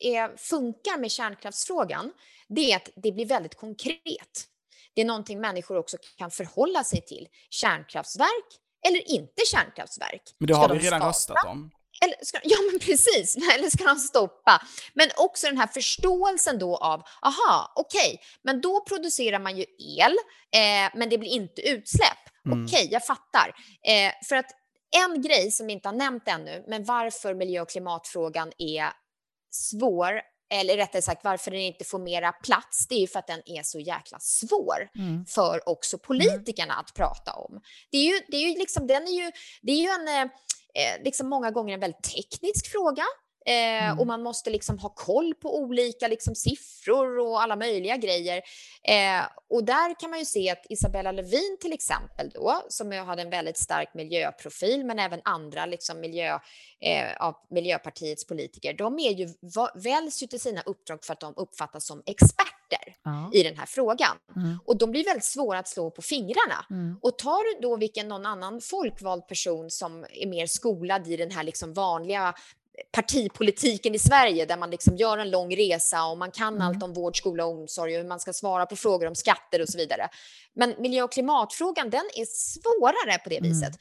[0.01, 2.13] är, funkar med kärnkraftsfrågan,
[2.49, 4.47] det är att det blir väldigt konkret.
[4.95, 7.29] Det är någonting människor också kan förhålla sig till.
[7.51, 8.47] Kärnkraftverk
[8.89, 10.23] eller inte kärnkraftverk?
[10.39, 11.41] Men det har de vi redan starta?
[11.41, 11.71] röstat om.
[12.05, 13.37] Eller ska, ja, men precis.
[13.55, 14.63] Eller ska de stoppa?
[14.95, 19.65] Men också den här förståelsen då av, aha, okej, men då producerar man ju
[19.99, 20.13] el,
[20.53, 22.19] eh, men det blir inte utsläpp.
[22.47, 22.65] Mm.
[22.65, 23.55] Okej, jag fattar.
[23.89, 24.51] Eh, för att
[24.97, 28.91] en grej som vi inte har nämnt ännu, men varför miljö och klimatfrågan är
[29.57, 30.21] svår,
[30.55, 33.43] eller rättare sagt varför den inte får mera plats, det är ju för att den
[33.47, 35.27] är så jäkla svår Mm.
[35.27, 37.61] för också politikerna att prata om.
[37.91, 39.31] Det är ju, det är ju liksom, den är ju,
[39.63, 43.05] det är ju en, eh, eh, liksom många gånger en väldigt teknisk fråga.
[43.47, 43.99] Eh, Mm.
[43.99, 48.37] Och man måste liksom ha koll på olika liksom siffror och alla möjliga grejer.
[48.83, 52.99] Eh, och där kan man ju se att Isabella Lövin till exempel då, som ju
[52.99, 56.39] hade en väldigt stark miljöprofil, men även andra liksom miljö,
[56.81, 59.29] eh, av Miljöpartiets politiker, de är ju,
[59.75, 62.53] väljs ju till sina uppdrag för att de uppfattas som experter
[63.05, 63.31] Ja.
[63.35, 64.17] i den här frågan.
[64.37, 64.59] Mm.
[64.67, 66.67] Och de blir väldigt svåra att slå på fingrarna.
[66.71, 66.99] Mm.
[67.03, 71.31] Och tar du då vilken någon annan folkvald person som är mer skolad i den
[71.31, 72.35] här liksom vanliga
[72.93, 76.67] partipolitiken i Sverige där man liksom gör en lång resa och man kan Mm.
[76.67, 79.63] allt om vård, skola och omsorg och hur man ska svara på frågor om skatter
[79.63, 80.09] och så vidare.
[80.55, 83.51] Men miljö och klimatfrågan, den är svårare på det Mm.
[83.51, 83.75] viset.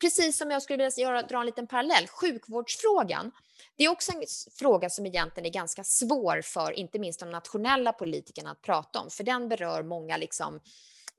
[0.00, 3.30] Precis som jag skulle vilja göra, dra en liten parallell, sjukvårdsfrågan.
[3.76, 4.22] Det är också en
[4.58, 9.10] fråga som egentligen är ganska svår för inte minst de nationella politikerna att prata om,
[9.10, 10.60] för den berör många liksom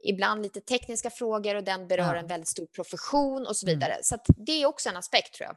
[0.04, 2.20] ibland lite tekniska frågor och den berör Ja.
[2.20, 3.80] en väldigt stor profession och så Mm.
[3.80, 3.98] vidare.
[4.04, 5.56] Så att det är också en aspekt tror jag.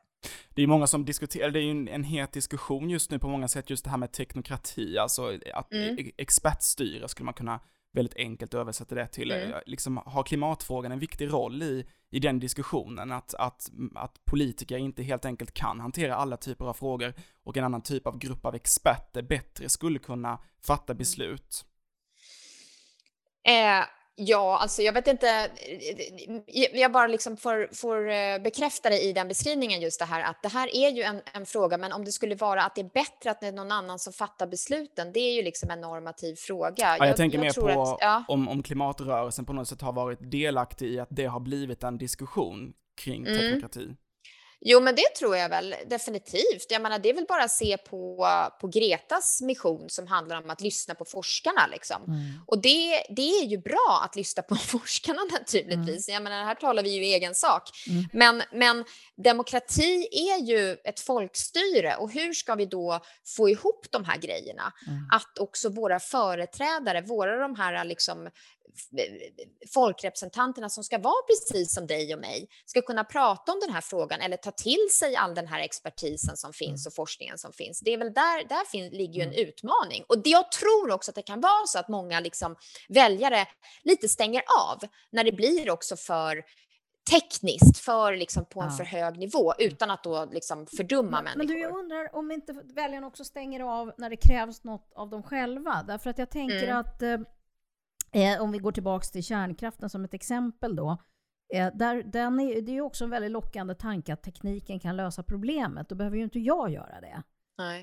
[0.54, 3.28] Det är många som diskuterar, det är ju en, en het diskussion just nu på
[3.28, 5.98] många sätt, just det här med teknokrati, alltså att Mm.
[5.98, 7.61] e- expertstyre skulle man kunna
[7.92, 9.30] väldigt enkelt översätta det till.
[9.30, 9.52] Mm.
[9.52, 14.76] Eh, Liksom har klimatfrågan en viktig roll i, i den diskussionen, att, att, att politiker
[14.76, 18.44] inte helt enkelt kan hantera alla typer av frågor och en annan typ av grupp
[18.46, 20.98] av experter bättre skulle kunna fatta Mm.
[20.98, 21.64] beslut.
[23.48, 23.85] Eh,
[24.16, 25.29] ja, alltså jag vet inte.
[25.29, 30.22] eh, Jag bara liksom får, får eh, bekräfta det i den beskrivningen just det här
[30.22, 32.81] att det här är ju en, en fråga, men om det skulle vara att det
[32.81, 35.81] är bättre att det är någon annan som fattar besluten, det är ju liksom en
[35.81, 36.96] normativ fråga.
[36.98, 38.24] Ja, jag, tänker mer tror på att- ja.
[38.29, 41.98] om, om klimatrörelsen på något sätt har varit delaktig i att det har blivit en
[41.98, 43.61] diskussion kring Mm.
[44.61, 46.66] Jo, men det tror jag väl definitivt.
[46.69, 48.29] Jag menar, det är väl bara att se på,
[48.61, 51.66] på Gretas mission som handlar om att lyssna på forskarna.
[51.66, 52.03] Liksom.
[52.03, 52.40] Mm.
[52.47, 56.09] Och det, det är ju bra att lyssna på forskarna naturligtvis.
[56.09, 57.62] Jag menar, här talar vi ju i egen sak.
[57.88, 58.05] Mm.
[58.12, 58.85] Men, men
[59.16, 63.01] demokrati är ju ett folkstyre och hur ska vi då
[63.37, 64.73] få ihop de här grejerna?
[64.87, 65.09] Mm.
[65.12, 68.29] Att också våra företrädare, våra de här liksom
[69.75, 73.81] folkrepresentanterna som ska vara precis som dig och mig ska kunna prata om den här
[73.81, 76.91] frågan eller ta till sig all den här expertisen som finns mm.
[76.91, 77.81] och forskningen som finns.
[77.81, 79.49] Det är väl där, där fin, ligger ju en mm.
[79.49, 80.05] utmaning.
[80.09, 82.57] Och det, jag tror också att det kan vara så att många liksom
[82.89, 83.47] väljare
[83.83, 84.79] lite stänger av
[85.11, 86.45] när det blir också för
[87.11, 88.77] tekniskt för liksom på en ja.
[88.77, 91.39] för hög nivå utan att då liksom fördumma men, människor.
[91.39, 95.11] Men du, jag undrar om inte väljarna också stänger av när det krävs något av
[95.11, 95.85] dem själva?
[95.87, 96.77] Därför att jag tänker mm.
[96.77, 97.03] att
[98.12, 100.97] eh, om vi går tillbaks till kärnkraften som ett exempel då.
[101.55, 104.97] Eh, där, den är, det är ju också en väldigt lockande tanke att tekniken kan
[104.97, 105.88] lösa problemet.
[105.88, 107.23] Då behöver ju inte jag göra det.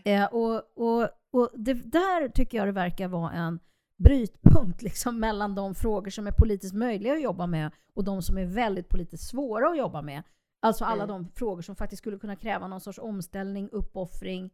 [0.05, 3.59] Eh, och och, och det, där tycker jag det verkar vara en
[4.03, 8.37] brytpunkt liksom mellan de frågor som är politiskt möjliga att jobba med och de som
[8.37, 10.23] är väldigt politiskt svåra att jobba med.
[10.61, 11.07] Alltså alla mm.
[11.07, 14.49] de frågor som faktiskt skulle kunna kräva någon sorts omställning, uppoffring,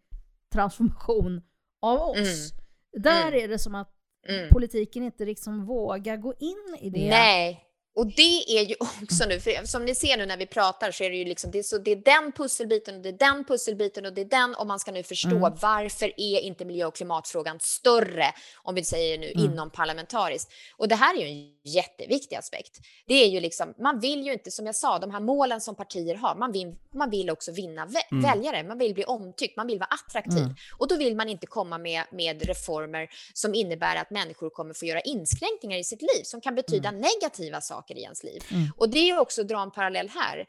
[0.54, 1.42] transformation
[1.82, 2.52] av oss.
[2.52, 3.04] Mm.
[3.04, 3.44] Där mm.
[3.44, 4.50] är det som att mm.
[4.50, 7.10] politiken inte liksom vågar gå in i det.
[7.10, 10.92] Nej, och det är ju också nu, för som ni ser nu när vi pratar
[10.92, 13.34] så är det ju liksom, det är, så, det är den pusselbiten och det är
[13.34, 15.54] den pusselbiten och det är den och man ska nu förstå mm.
[15.62, 18.26] varför är inte miljö och klimatfrågan större,
[18.64, 19.46] om vi säger nu mm.
[19.46, 20.52] inom parlamentariskt.
[20.78, 22.80] Och det här är ju en jätteviktig aspekt.
[23.08, 25.76] Det är ju liksom, man vill ju inte, som jag sa, de här målen som
[25.76, 28.24] partier har, man vill, man vill också vinna vä mm.
[28.24, 30.44] väljare, man vill bli omtyckt, man vill vara attraktiv.
[30.44, 30.56] Mm.
[30.78, 34.86] Och då vill man inte komma med, med reformer som innebär att människor kommer få
[34.86, 37.02] göra inskränkningar i sitt liv, som kan betyda mm.
[37.02, 38.44] negativa saker i ens liv.
[38.52, 38.68] Mm.
[38.78, 40.46] Och det är också att dra en parallell här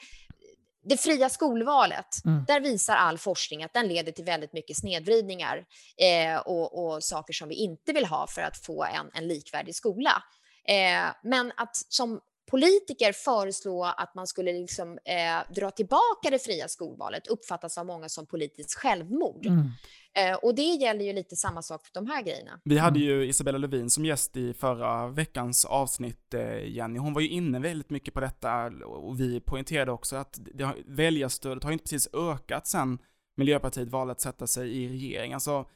[0.82, 2.44] det fria skolvalet, mm.
[2.44, 5.64] där visar all forskning att den leder till väldigt mycket snedvridningar
[5.96, 9.74] eh, och, och, saker som vi inte vill ha för att få en, en likvärdig
[9.74, 10.22] skola.
[10.64, 12.20] Eh, men att som
[12.50, 18.08] politiker föreslå att man skulle liksom, eh, dra tillbaka det fria skolvalet uppfattas av många
[18.08, 19.46] som politiskt självmord.
[19.46, 19.70] Mm.
[20.14, 22.60] Eh, och det gäller ju lite samma sak för de här grejerna.
[22.64, 26.98] Vi hade ju Isabella Lövin som gäst i förra veckans avsnitt, eh, Jenny.
[26.98, 31.64] Hon var ju inne väldigt mycket på detta och vi poängterade också att det väljarstödet
[31.64, 32.98] har inte precis ökat sen
[33.36, 35.32] Miljöpartiet valde att sätta sig i regering.
[35.32, 35.66] Alltså,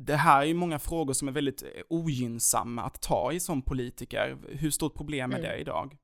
[0.00, 4.38] det här är ju många frågor som är väldigt ogynnsamma att ta i som politiker.
[4.48, 5.50] Hur stort problem är mm.
[5.50, 5.96] det idag?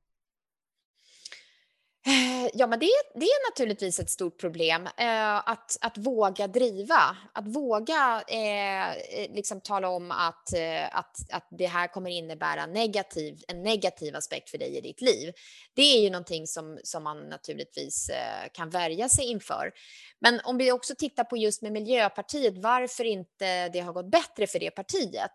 [2.07, 7.17] Eh, ja, men det, det är naturligtvis ett stort problem eh, att, att våga driva,
[7.33, 12.65] att våga eh, eh, liksom tala om att, eh, att, att det här kommer innebära
[12.65, 15.33] negativ, en negativ aspekt för dig i ditt liv.
[15.73, 19.71] Det är ju någonting som, som man naturligtvis eh, kan värja sig inför.
[20.19, 24.47] Men om vi också tittar på just med Miljöpartiet, varför inte det har gått bättre
[24.47, 25.31] för det partiet?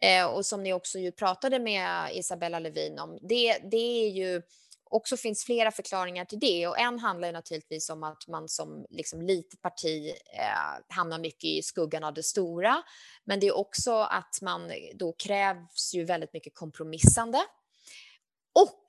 [0.00, 4.42] Eh, och som ni också ju pratade med Isabella Lövin om, det, det är ju
[4.90, 9.22] också finns flera förklaringar till det och en handlar naturligtvis om att man som liksom
[9.22, 12.82] litet parti eh, hamnar mycket i skuggan av det stora.
[13.24, 17.38] Men det är också att man eh, då krävs ju väldigt mycket kompromissande.
[18.54, 18.84] Och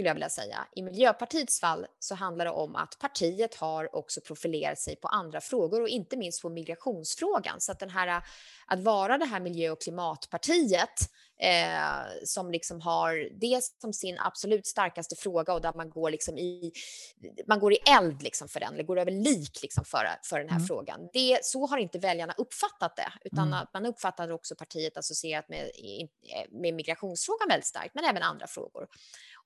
[0.00, 0.66] skulle jag vilja säga.
[0.72, 5.40] I Miljöpartiets fall så handlar det om att partiet har också profilerat sig på andra
[5.40, 7.60] frågor och inte minst på migrationsfrågan.
[7.60, 8.22] Så att den här
[8.66, 11.10] att vara det här miljö och klimatpartiet
[11.40, 16.38] eh, som liksom har det som sin absolut starkaste fråga och där man går liksom
[16.38, 16.72] i,
[17.48, 20.48] man går i eld liksom för den, eller går över lik liksom för, för den
[20.48, 20.66] här mm.
[20.66, 21.08] frågan.
[21.12, 23.66] Det, så har inte väljarna uppfattat det, utan mm.
[23.72, 25.70] man uppfattar också partiet associerat med,
[26.50, 28.88] med migrationsfrågan väldigt starkt, men även andra frågor.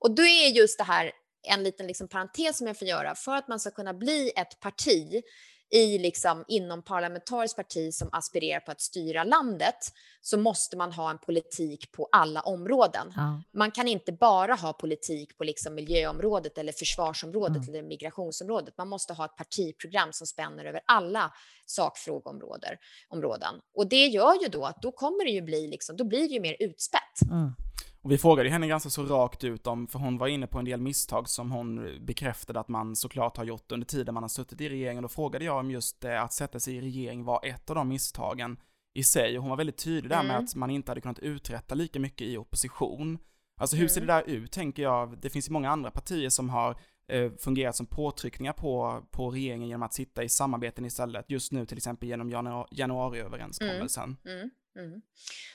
[0.04, 1.12] Och då är just det här
[1.42, 4.60] en liten liksom parentes som jag får göra för att man ska kunna bli ett
[4.60, 5.22] parti
[5.70, 9.76] i liksom inom parlamentariskt parti som aspirerar på att styra landet
[10.20, 13.12] så måste man ha en politik på alla områden.
[13.16, 13.42] Ja.
[13.52, 17.68] Man kan inte bara ha politik på liksom miljöområdet eller försvarsområdet mm.
[17.68, 18.78] eller migrationsområdet.
[18.78, 21.32] Man måste ha ett partiprogram som spänner över alla
[21.66, 23.60] sakfrågeområden.
[23.74, 26.34] Och det gör ju då att då kommer det ju bli liksom, då blir det
[26.34, 27.30] ju mer utspätt.
[27.30, 27.54] Mm.
[28.04, 30.64] Och vi frågade henne ganska så rakt ut om, för hon var inne på en
[30.64, 34.60] del misstag som hon bekräftade att man såklart har gjort under tiden man har suttit
[34.60, 35.02] i regeringen.
[35.02, 37.88] Då frågade jag om just det, att sätta sig i regering var ett av de
[37.88, 38.56] misstagen
[38.94, 39.36] i sig.
[39.36, 40.26] Och hon var väldigt tydlig där mm.
[40.26, 43.18] med att man inte hade kunnat uträtta lika mycket i opposition.
[43.60, 43.88] Alltså hur mm.
[43.88, 45.18] ser det där ut, tänker jag?
[45.20, 46.76] Det finns ju många andra partier som har
[47.08, 51.30] eh, fungerat som påtryckningar på, på regeringen genom att sitta i samarbeten istället.
[51.30, 54.16] Just nu till exempel genom januari, januariöverenskommelsen.
[54.24, 54.50] Mm.
[54.76, 55.02] Mm.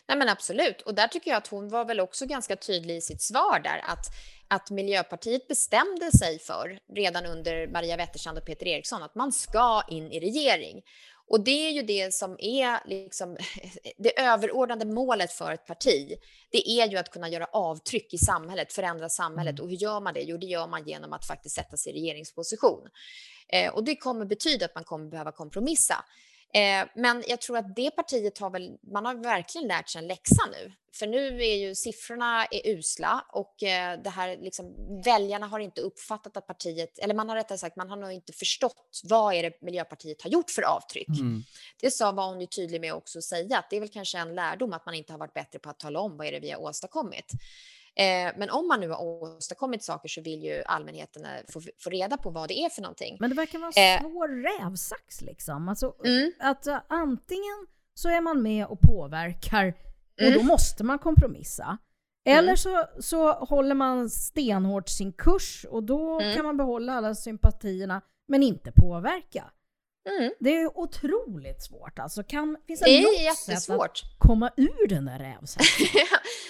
[0.08, 3.02] Nej men absolut, och där tycker jag att hon var väl också ganska tydlig i
[3.02, 4.06] sitt svar där att,
[4.48, 9.84] att Miljöpartiet bestämde sig för redan under Maria Wetterstrand och Peter Eriksson att man ska
[9.90, 10.82] in i regering.
[11.30, 13.38] Och det är ju det som är liksom
[13.98, 16.18] det överordnade målet för ett parti.
[16.50, 19.60] Det är ju att kunna göra avtryck i samhället, förändra samhället.
[19.60, 19.64] Mm.
[19.64, 20.22] Och hur gör man det?
[20.22, 22.88] Jo, det gör man genom att faktiskt sätta sig i regeringsposition.
[23.48, 26.06] Eh, och det kommer betyda att man kommer behöva kompromissa.
[26.54, 30.08] Eh, men jag tror att det partiet har väl, man har verkligen lärt sig en
[30.08, 30.72] läxa nu.
[30.94, 35.82] För nu är ju siffrorna är usla och eh, det här liksom, väljarna har inte
[35.82, 39.44] uppfattat att partiet, eller man har rättare sagt, man har nog inte förstått vad är
[39.44, 41.20] det Miljöpartiet har gjort för avtryck.
[41.20, 41.44] Mm.
[41.82, 44.18] Det sa, var hon ju tydlig med också att säga, att det är väl kanske
[44.18, 46.40] en lärdom att man inte har varit bättre på att tala om vad är det
[46.40, 47.32] vi har åstadkommit.
[47.96, 51.90] Eh, men om man nu har åstadkommit saker så vill ju allmänheten eh, få, få
[51.90, 53.18] reda på vad det är för någonting.
[53.20, 55.70] Men det verkar vara en eh, svår rävsax liksom.
[55.70, 56.32] Alltså, mm.
[56.40, 59.74] att uh, antingen så är man med och påverkar
[60.14, 60.34] och mm.
[60.34, 61.78] då måste man kompromissa.
[62.26, 62.58] Eller mm.
[62.58, 66.36] så, så håller man stenhårt sin kurs och då mm.
[66.36, 69.52] kan man behålla alla sympatierna men inte påverka.
[70.18, 70.32] Mm.
[70.40, 72.24] Det är otroligt svårt alltså.
[72.24, 73.98] Kan, finns det, det är jättesvårt.
[73.98, 75.88] sätt att komma ur den där rävsaxen?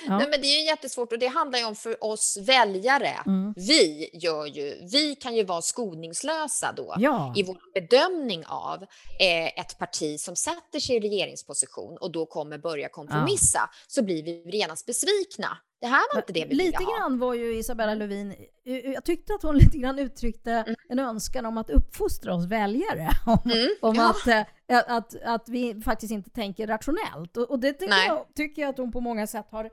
[0.08, 0.17] ja.
[0.17, 3.13] Nej, men det är jättesvårt och det handlar ju om för oss väljare.
[3.26, 3.54] Mm.
[3.58, 7.34] Vi gör ju, vi kan ju vara skoningslösa då ja.
[7.38, 8.84] i vår bedömning av
[9.19, 13.69] eh, ett parti som sätter sig i regeringsposition och då kommer börja kompromissa ja.
[13.88, 15.58] så blir vi genast besvikna.
[15.82, 17.00] Det här var inte det vi Lite ville ha.
[17.00, 20.76] grann var ju Isabella Lövin, jag tyckte att hon lite grann uttryckte mm.
[20.89, 23.10] en önskan om att uppfostra oss väljare.
[23.26, 23.70] Om, mm.
[23.82, 24.10] om ja.
[24.10, 27.38] att, att, att, vi faktiskt inte tänker rationellt.
[27.38, 29.63] Och, och det tycker jag, tycker jag, att hon på många sätt har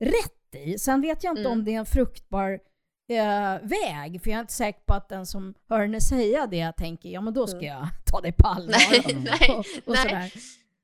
[0.00, 0.78] rätt i.
[0.78, 1.52] Sen vet jag inte mm.
[1.52, 2.60] om det är en fruktbar
[3.08, 6.72] eh, väg, för jag är inte säker på att den som hör henne säga det
[6.72, 7.68] tänker ja men då ska mm.
[7.68, 8.76] jag ta det på allvar.
[8.90, 10.32] Nej, nej, och, och nej.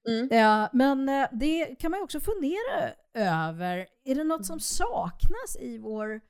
[0.08, 0.28] Mm.
[0.30, 3.86] Ja, men eh, det kan man ju också fundera över.
[4.04, 6.20] Är det något som saknas i vår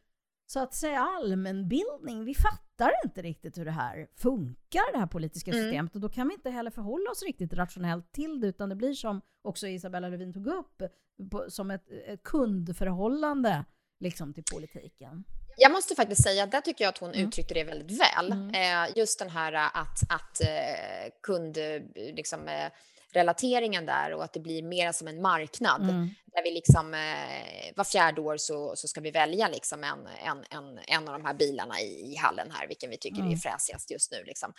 [0.47, 2.25] så att säga allmänbildning?
[2.25, 5.63] Vi fattar inte riktigt hur det här funkar, det här politiska mm.
[5.63, 5.95] systemet.
[5.95, 8.95] Och då kan vi inte heller förhålla oss riktigt rationellt till det, utan det blir
[8.95, 10.83] som också Isabella Lövin tog upp,
[11.31, 13.65] på, som ett, ett kundförhållande
[14.01, 15.25] liksom, till politiken.
[15.57, 17.29] Jag måste faktiskt säga, där tycker jag att hon mm.
[17.29, 18.33] uttryckte det väldigt väl.
[18.33, 18.49] Mm.
[18.89, 21.59] Eh, just den här att, att eh, kund,
[21.95, 22.73] liksom, eh,
[23.13, 26.11] relateringen där och att det blir mer som en marknad mm.
[26.27, 30.45] där vi liksom eh, var fjärde år så, så ska vi välja liksom en, en,
[30.51, 33.33] en, en av de här bilarna i, i hallen här, vilken vi tycker mm.
[33.33, 34.25] är fräsigast just nu.
[34.25, 34.53] Liksom.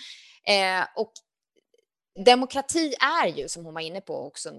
[0.48, 1.12] Eh, och
[2.26, 4.54] demokrati är ju, som hon var inne på också,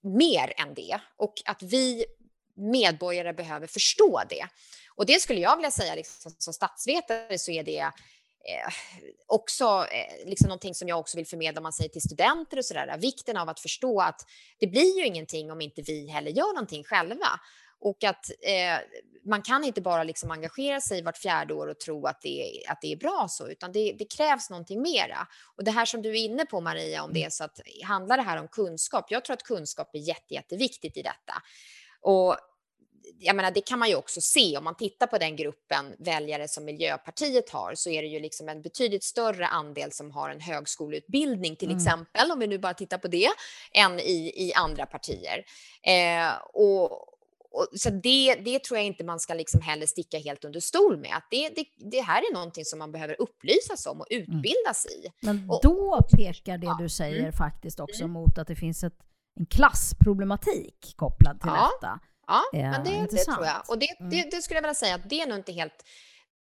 [0.00, 2.04] mer än det och att vi
[2.54, 4.46] medborgare behöver förstå det.
[4.94, 7.90] Och det skulle jag vilja säga, liksom, som statsvetare så är det
[8.48, 8.72] eh,
[9.26, 12.64] också eh, liksom någonting som jag också vill förmedla om man säger till studenter och
[12.64, 12.98] sådär.
[12.98, 14.26] Vikten av att förstå att
[14.58, 17.40] det blir ju ingenting om inte vi heller gör någonting själva.
[17.80, 18.78] Och att eh,
[19.24, 22.80] man kan inte bara liksom engagera sig vart fjärde år och tro att det, att
[22.80, 25.26] det är bra så, utan det, det, krävs någonting mera.
[25.56, 28.16] Och det här som du är inne på Maria, om det är så att handlar
[28.16, 29.06] det här om kunskap?
[29.08, 31.42] Jag tror att kunskap är jätte, jätteviktigt i detta.
[32.00, 32.36] Och
[33.18, 36.48] jag menar, det kan man ju också se om man tittar på den gruppen väljare
[36.48, 40.40] som Miljöpartiet har så är det ju liksom en betydligt större andel som har en
[40.40, 41.78] högskoleutbildning till mm.
[41.78, 43.28] exempel, om vi nu bara tittar på det,
[43.72, 45.44] än i, i andra partier.
[45.82, 46.92] Eh, och,
[47.52, 50.96] och, så det, det tror jag inte man ska liksom heller sticka helt under stol
[50.96, 51.16] med.
[51.16, 54.22] Att det, det, det här är någonting som man behöver upplysas om och mm.
[54.22, 55.04] utbildas mm.
[55.04, 55.12] i.
[55.20, 57.32] Men då pekar det du säger mm.
[57.32, 58.12] faktiskt också mm.
[58.12, 58.98] mot att det finns ett,
[59.40, 61.70] en klassproblematik kopplad till ja.
[61.80, 62.00] detta.
[62.30, 63.62] Ja, men det, det, tror jag.
[63.68, 64.10] Och det, mm.
[64.10, 65.84] det, det, skulle jag vilja säga att det är nog inte helt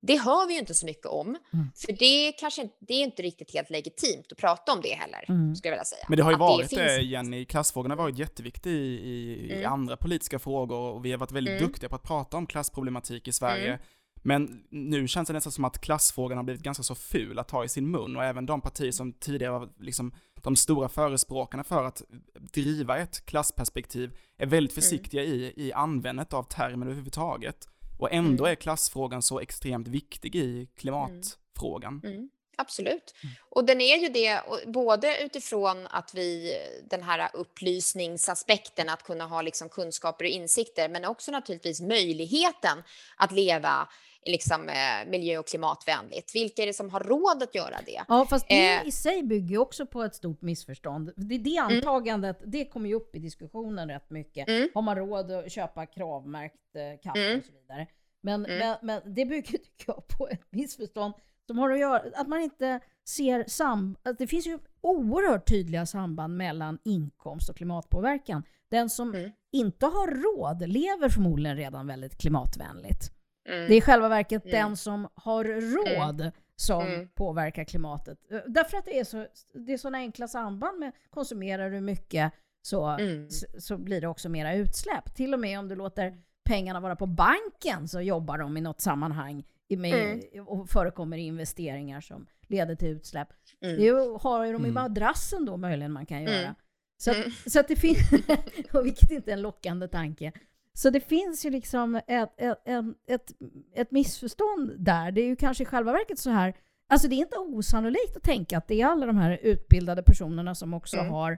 [0.01, 1.71] det hör vi ju inte så mycket om, mm.
[1.75, 5.55] för det, kanske, det är inte riktigt helt legitimt att prata om det heller, mm.
[5.55, 6.05] skulle jag vilja säga.
[6.07, 9.45] Men det har ju att varit det, det Jenny, klassfrågan har varit jätteviktig i, i,
[9.45, 9.61] mm.
[9.61, 11.67] i, andra politiska frågor och vi har varit väldigt mm.
[11.67, 13.67] duktiga på att prata om klassproblematik i Sverige.
[13.67, 13.79] Mm.
[14.23, 17.63] Men nu känns det nästan som att klassfrågan har blivit ganska så ful att ta
[17.63, 21.83] i sin mun och även de partier som tidigare var liksom de stora förespråkarna för
[21.83, 22.01] att
[22.33, 24.81] driva ett klassperspektiv är väldigt mm.
[24.81, 25.35] försiktiga mm.
[25.35, 27.67] i, i användandet av termer överhuvudtaget.
[27.99, 28.51] Och ändå mm.
[28.51, 32.01] är klassfrågan så extremt viktig i klimatfrågan.
[32.03, 32.29] Mm.
[32.57, 33.15] Absolut.
[33.23, 33.35] Mm.
[33.49, 36.57] Och den är ju det, både utifrån att vi,
[36.89, 42.83] den här upplysningsaspekten, att kunna ha liksom kunskaper och insikter, men också naturligtvis möjligheten
[43.17, 43.87] att leva
[44.25, 46.35] liksom, eh, miljö och klimatvänligt?
[46.35, 48.03] Vilka är det som har råd att göra det?
[48.07, 51.13] Ja, fast det eh, i sig bygger också på ett stort missförstånd.
[51.15, 51.75] Det, det mm.
[51.75, 52.51] antagandet, mm.
[52.51, 54.47] det kommer ju upp i diskussionen rätt mycket.
[54.47, 54.69] Mm.
[54.73, 57.39] Har man råd att köpa kravmärkt eh, kaffe mm.
[57.39, 57.87] och så vidare?
[58.21, 58.59] Men, mm.
[58.59, 61.13] men, men, det bygger, tycker jag, på ett missförstånd
[61.51, 63.97] som har att göra att man inte ser sam...
[64.03, 68.43] Att det finns ju oerhört tydliga samband mellan inkomst och klimatpåverkan.
[68.69, 69.31] Den som mm.
[69.51, 73.11] inte har råd lever förmodligen redan väldigt klimatvänligt.
[73.49, 73.67] Mm.
[73.67, 74.51] Det är i själva verket mm.
[74.51, 76.31] den som har råd mm.
[76.55, 77.09] som mm.
[77.09, 78.19] påverkar klimatet.
[78.47, 82.85] Därför att det är, så, det är sådana enkla samband med konsumerar du mycket så,
[82.85, 83.29] mm.
[83.29, 85.15] så, så, blir det också mera utsläpp.
[85.15, 88.81] Till och med om du låter pengarna vara på banken så jobbar de i något
[88.81, 89.43] sammanhang
[89.77, 90.47] med, mm.
[90.47, 93.27] och förekommer investeringar som leder till utsläpp.
[93.61, 93.77] Mm.
[93.77, 93.89] Det
[94.21, 94.73] har ju de i Mm.
[94.73, 96.35] madrassen då möjligen man kan göra.
[96.39, 96.53] Mm.
[96.97, 97.31] Så, att, Mm.
[97.45, 97.97] så att det finns,
[98.73, 100.31] och vilket inte är en lockande tanke.
[100.73, 103.31] Så det finns ju liksom ett, ett, ett, ett,
[103.75, 105.11] ett missförstånd där.
[105.11, 106.53] Det är ju kanske i själva verket så här,
[106.89, 110.55] alltså det är inte osannolikt att tänka att det är alla de här utbildade personerna
[110.55, 111.11] som också Mm.
[111.11, 111.37] har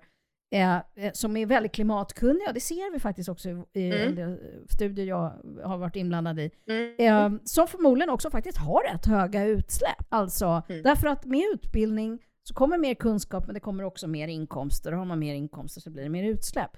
[0.54, 2.52] eh, eh, som är väldigt klimatkunniga.
[2.54, 4.18] Det ser vi faktiskt också i, Mm.
[4.18, 4.40] en
[4.70, 5.34] studier jag
[5.64, 6.52] har varit inblandad i.
[6.68, 6.96] Mm.
[7.36, 10.06] Eh, som förmodligen också faktiskt har rätt höga utsläpp.
[10.10, 10.84] Alltså, Mm.
[10.84, 14.92] därför att med utbildning så kommer mer kunskap, men det kommer också mer inkomster.
[14.92, 16.72] Har man mer inkomster så blir det mer utsläpp.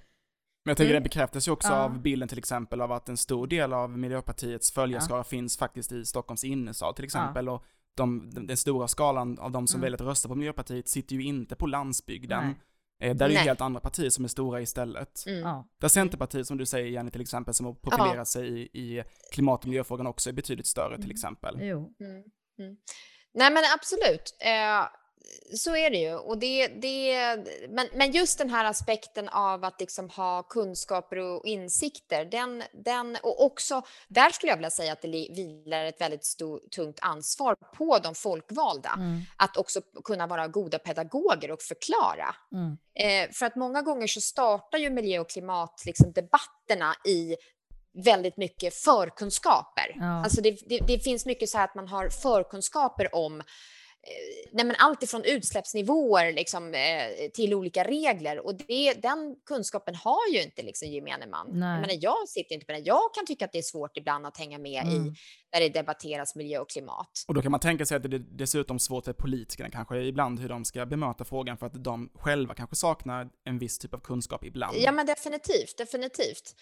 [0.66, 1.04] Men jag tänker Mm.
[1.04, 1.84] det bekräftas ju också Ja.
[1.84, 6.06] av bilden till exempel av att en stor del av Miljöpartiets följarskara finns faktiskt i
[6.06, 7.50] Stockholms innerstad till exempel.
[7.50, 7.64] Och
[7.98, 9.82] de, den, den stora skalan av de som Mm.
[9.86, 12.46] väljer att rösta på Miljöpartiet sitter ju inte på landsbygden.
[12.46, 12.56] Nej.
[13.02, 13.48] Eh, där är det ju Nej.
[13.48, 15.26] helt andra partier som är stora istället.
[15.28, 15.40] Mm.
[15.40, 15.68] Ja.
[15.82, 19.62] Där Centerpartiet, som du säger Jenny till exempel, som har profilerat sig i, i klimat
[19.64, 21.12] och miljöfrågan också är betydligt större till Mm.
[21.16, 21.56] exempel.
[21.62, 21.78] Jo.
[22.00, 22.24] Mm.
[22.60, 22.78] Mm.
[23.34, 24.88] Nej men absolut, eh,
[25.54, 26.16] så är det ju.
[26.16, 27.38] Och det, det,
[27.70, 33.18] men, men just den här aspekten av att liksom ha kunskaper och insikter, den, den,
[33.24, 37.56] och också där skulle jag vilja säga att det vilar ett väldigt stort, tungt ansvar
[37.78, 39.22] på de folkvalda Mm.
[39.38, 42.36] att också kunna vara goda pedagoger och förklara.
[42.52, 42.78] Mm.
[43.00, 47.36] Eh, för att många gånger så startar ju miljö och klimat liksom, debatterna i
[48.04, 49.96] väldigt mycket förkunskaper.
[49.96, 50.24] Ja.
[50.24, 53.44] Alltså det, det, det finns mycket så här att man har förkunskaper om
[54.52, 58.46] nej men allt ifrån utsläppsnivåer liksom, eh, till olika regler.
[58.46, 61.48] Och det, den kunskapen har ju inte liksom, gemene man.
[61.52, 61.70] Nej.
[61.70, 62.84] Jag, menar, jag sitter inte med den.
[62.84, 64.96] Jag kan tycka att det är svårt ibland att hänga med Mm.
[65.08, 65.14] i
[65.54, 67.10] när det debatteras miljö och klimat.
[67.28, 70.40] Och då kan man tänka sig att det är dessutom svårt för politikerna kanske ibland
[70.40, 74.00] hur de ska bemöta frågan för att de själva kanske saknar en viss typ av
[74.00, 74.78] kunskap ibland.
[74.80, 76.56] Ja, men definitivt, definitivt.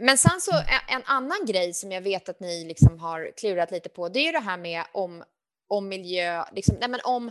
[0.00, 3.70] Men sen så en- en annan grej som jag vet att ni liksom har klurat
[3.70, 5.24] lite på, det är ju det här med om,
[5.68, 7.30] om miljö, liksom, nej men om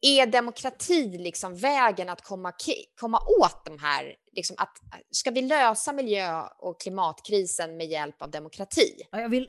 [0.00, 2.52] är demokrati liksom vägen att komma,
[3.00, 4.72] komma åt de här, liksom att,
[5.10, 8.92] ska vi lösa miljö och klimatkrisen med hjälp av demokrati?
[9.10, 9.48] Ja, jag vill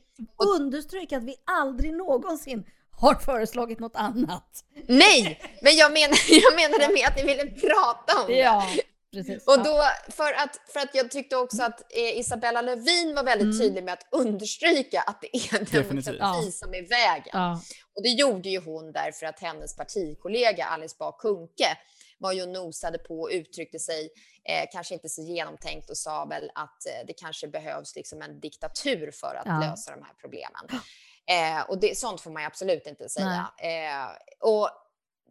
[0.58, 4.64] understryka att vi aldrig någonsin har föreslagit något annat.
[4.88, 8.38] Nej, men jag menar, jag menade med att ni ville prata om det.
[8.38, 8.68] Ja,
[9.12, 9.48] precis.
[9.48, 13.46] Och då, för att, för att jag tyckte också att eh, Isabella Lövin var väldigt
[13.46, 13.60] Mm.
[13.60, 16.52] tydlig med att understryka att det är demokrati Ja.
[16.52, 17.30] som är vägen.
[17.34, 17.62] Ja.
[17.96, 21.78] Och det gjorde ju hon därför att hennes partikollega Alice Bah Kuhnke
[22.18, 24.10] var ju nosade på och uttryckte sig
[24.50, 28.40] eh, kanske inte så genomtänkt och sa väl att eh, det kanske behövs liksom en
[28.40, 29.60] diktatur för att Ja.
[29.60, 30.82] lösa de här problemen.
[31.30, 33.52] Eh, och det, sånt får man ju absolut inte säga.
[33.58, 34.10] Eh,
[34.50, 34.70] och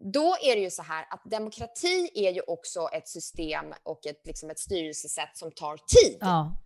[0.01, 4.27] då är det ju så här att demokrati är ju också ett system och ett,
[4.27, 6.19] liksom ett styrelsesätt som tar tid.
[6.21, 6.57] Ja.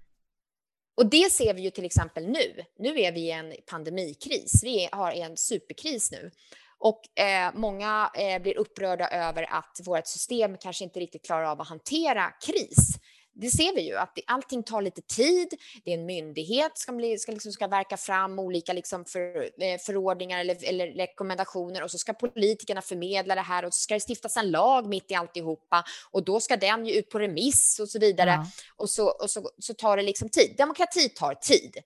[0.96, 2.64] Och det ser vi ju till exempel nu.
[2.78, 4.60] Nu är vi i en pandemikris.
[4.64, 6.30] Vi har en superkris nu.
[6.78, 11.60] Och eh, många eh, blir upprörda över att vårt system kanske inte riktigt klarar av
[11.60, 12.98] att hantera kris.
[13.34, 15.48] Det ser vi ju, att det, allting tar lite tid.
[15.84, 19.78] Det är en myndighet som bli, ska, liksom, ska verka fram olika liksom, för, eh,
[19.78, 24.00] förordningar eller, eller rekommendationer och så ska politikerna förmedla det här och så ska det
[24.00, 27.88] stiftas en lag mitt i alltihopa och då ska den ju ut på remiss och
[27.88, 28.46] så vidare Ja.
[28.76, 30.54] och, så, och så, så tar det liksom tid.
[30.56, 31.76] Demokrati tar tid.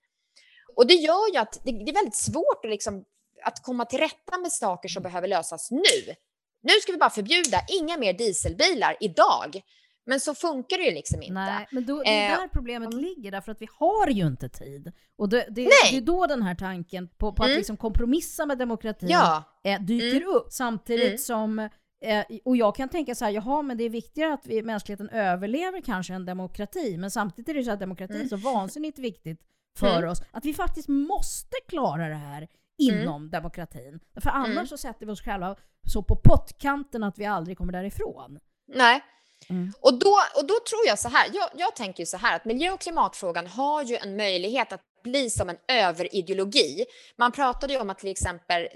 [0.76, 3.04] Och det gör ju att det, det är väldigt svårt att, liksom,
[3.42, 6.14] att komma till rätta med saker som behöver lösas nu.
[6.62, 9.62] Nu ska vi bara förbjuda inga mer dieselbilar idag.
[10.08, 11.32] Men så funkar det ju liksom inte.
[11.34, 14.48] Nej, men då, det är Eh, där problemet ligger, därför att vi har ju inte
[14.48, 14.92] tid.
[15.18, 17.56] Och det, det, det är då den här tanken på, på att Mm.
[17.58, 20.28] liksom kompromissa med demokratin Ja, eh, dyker Mm.
[20.28, 20.46] upp.
[20.50, 21.18] Samtidigt Mm.
[21.18, 21.58] som,
[22.04, 25.08] eh, och jag kan tänka så här, jaha men det är viktigare att vi, mänskligheten
[25.10, 26.96] överlever kanske än demokrati.
[26.98, 28.28] Men samtidigt är det så att demokrati är Mm.
[28.28, 29.40] så vansinnigt viktigt
[29.78, 30.10] för Mm.
[30.10, 32.48] oss att vi faktiskt måste klara det här
[32.78, 34.00] inom demokratin.
[34.20, 34.66] För annars Mm.
[34.66, 35.56] så sätter vi oss själva
[35.92, 38.38] så på pottkanten att vi aldrig kommer därifrån.
[38.74, 39.00] nej.
[39.48, 39.72] Mm.
[39.80, 42.70] Och då, och då tror jag så här, jag, jag tänker så här att miljö
[42.70, 46.84] och klimatfrågan har ju en möjlighet att bli som en överideologi.
[47.18, 48.68] Man pratade ju om att till exempel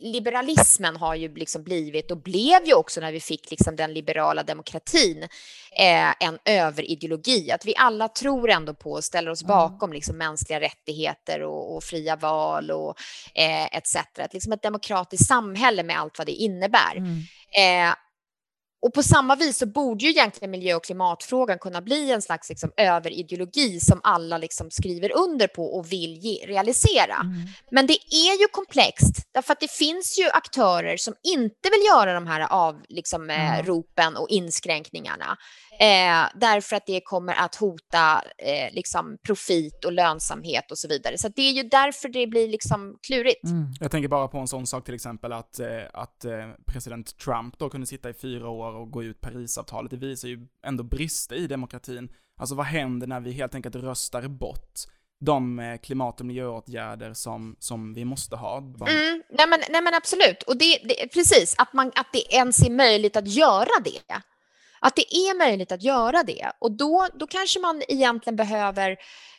[0.00, 4.42] liberalismen har ju liksom blivit och blev ju också när vi fick liksom den liberala
[4.42, 5.22] demokratin
[5.78, 7.50] eh, en överideologi.
[7.50, 9.56] Att vi alla tror ändå på och ställer oss Mm.
[9.56, 12.96] bakom liksom mänskliga rättigheter och, och fria val och
[13.34, 13.96] eh, etc.
[14.18, 16.96] Ett, liksom ett demokratiskt samhälle med allt vad det innebär.
[16.96, 17.18] Mm.
[17.88, 17.94] Eh,
[18.84, 22.48] och på samma vis så borde ju egentligen miljö och klimatfrågan kunna bli en slags
[22.48, 27.14] liksom överideologi som alla liksom skriver under på och vill ge, realisera.
[27.14, 27.46] Mm.
[27.70, 32.14] Men det är ju komplext därför att det finns ju aktörer som inte vill göra
[32.14, 33.66] de här av, liksom, mm.
[33.66, 35.36] ropen och inskränkningarna.
[35.80, 41.18] Eh, därför att det kommer att hota eh, liksom profit och lönsamhet och så vidare.
[41.18, 43.44] Så det är ju därför det blir liksom klurigt.
[43.44, 43.66] Mm.
[43.80, 46.32] Jag tänker bara på en sån sak till exempel att, eh, att eh,
[46.66, 49.90] president Trump då kunde sitta i fyra år och gå ut Parisavtalet.
[49.90, 52.08] Det visar ju ändå brister i demokratin.
[52.40, 54.80] Alltså vad händer när vi helt enkelt röstar bort
[55.20, 58.58] de eh, klimat och miljöåtgärder som, som vi måste ha.
[58.58, 62.66] Mm, nej, men, nej men absolut, och det, det, precis, att, man, att det ens
[62.66, 64.14] är möjligt att göra det.
[64.86, 66.52] Att det är möjligt att göra det.
[66.58, 68.96] Och då, då kanske man egentligen behöver,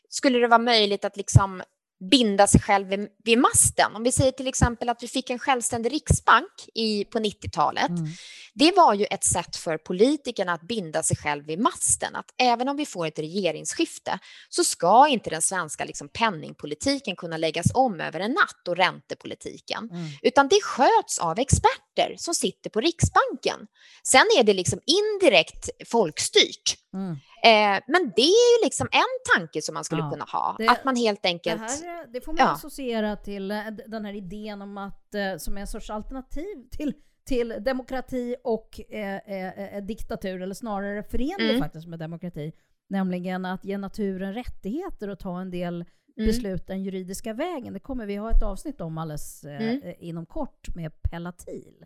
[0.09, 1.63] skulle det vara möjligt att liksom
[1.99, 3.95] binda sig själv vid, vid, masten.
[3.95, 7.89] Om vi säger till exempel att vi fick en självständig riksbank i, på 90-talet.
[7.89, 8.05] Mm.
[8.53, 12.15] Det var ju ett sätt för politikerna att binda sig själv vid masten.
[12.15, 14.19] Att även om vi får ett regeringsskifte
[14.49, 19.89] så ska inte den svenska liksom, penningpolitiken kunna läggas om över en natt och räntepolitiken.
[19.91, 20.05] Mm.
[20.21, 23.59] Utan det sköts av experter som sitter på Riksbanken.
[24.03, 26.77] Sen är det liksom indirekt folkstyrt.
[26.93, 27.17] Mm.
[27.45, 30.55] Eh, men det är ju liksom en tanke som man skulle ja, kunna ha.
[30.57, 31.81] Det, att man helt enkelt...
[31.81, 32.51] Det, här, det får man ja.
[32.51, 36.93] associera till eh, den här idén om att, eh, som är en sorts alternativ till
[37.25, 41.59] till demokrati och eh, eh, diktatur, eller snarare förenlig mm.
[41.59, 42.53] faktiskt med demokrati.
[42.89, 45.85] Nämligen att ge naturen rättigheter och ta en del mm.
[46.27, 47.73] beslut den juridiska vägen.
[47.73, 49.93] Det kommer vi ha ett avsnitt om alldeles mm.
[49.99, 51.85] inom kort med Pelatil.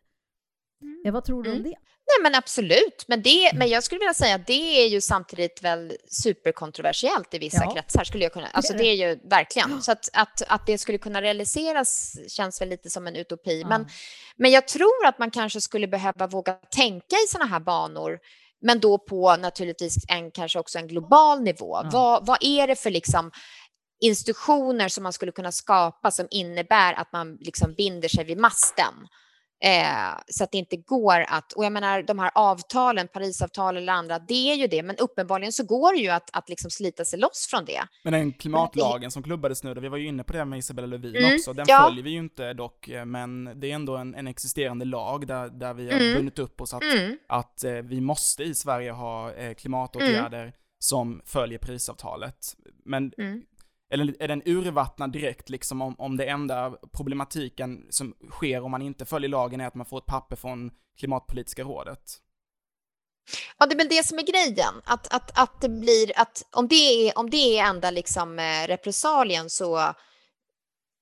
[0.81, 1.01] Mm.
[1.03, 1.71] Ja, vad tror du om mm.
[1.71, 1.77] det?
[2.09, 3.05] Nej, men absolut.
[3.07, 3.59] Men, det, mm.
[3.59, 7.73] men jag skulle vilja säga att det är ju samtidigt väl superkontroversiellt i vissa ja.
[7.73, 8.03] kretsar.
[8.03, 9.81] Skulle jag kunna, alltså det är ju verkligen.
[9.81, 13.61] Så att, att, att det skulle kunna realiseras känns väl lite som en utopi.
[13.61, 13.67] Ja.
[13.67, 13.87] Men,
[14.37, 18.19] men jag tror att man kanske skulle behöva våga tänka i sådana här banor
[18.61, 21.81] men då på naturligtvis en, kanske också en global nivå.
[21.83, 21.89] Ja.
[21.91, 23.31] Vad, vad är det för liksom
[24.01, 28.93] institutioner som man skulle kunna skapa som innebär att man liksom binder sig vid masten?
[29.61, 33.93] Eh, så att det inte går att, och jag menar de här avtalen, Parisavtal eller
[33.93, 37.05] andra, det är ju det, men uppenbarligen så går det ju att, att liksom slita
[37.05, 37.81] sig loss från det.
[38.03, 41.15] Men den klimatlagen som klubbades nu, vi var ju inne på det med Isabella Lövin
[41.15, 41.85] mm, också, den ja.
[41.87, 45.49] följer vi ju inte dock, eh, men det är ändå en, en existerande lag där,
[45.49, 46.15] där vi har mm.
[46.15, 47.17] bundit upp oss att, mm.
[47.27, 50.53] att eh, vi måste i Sverige ha eh, klimatåtgärder mm.
[50.79, 52.55] som följer Parisavtalet.
[52.85, 53.43] Men mm
[53.89, 58.81] eller är den urvattnad direkt liksom om, om det enda problematiken som sker om man
[58.81, 62.17] inte följer lagen är att man får ett papper från Klimatpolitiska rådet?
[63.57, 66.67] Ja, det är väl det som är grejen, att, att, att det blir att om
[66.67, 69.77] det är, om det är enda liksom eh, repressalien så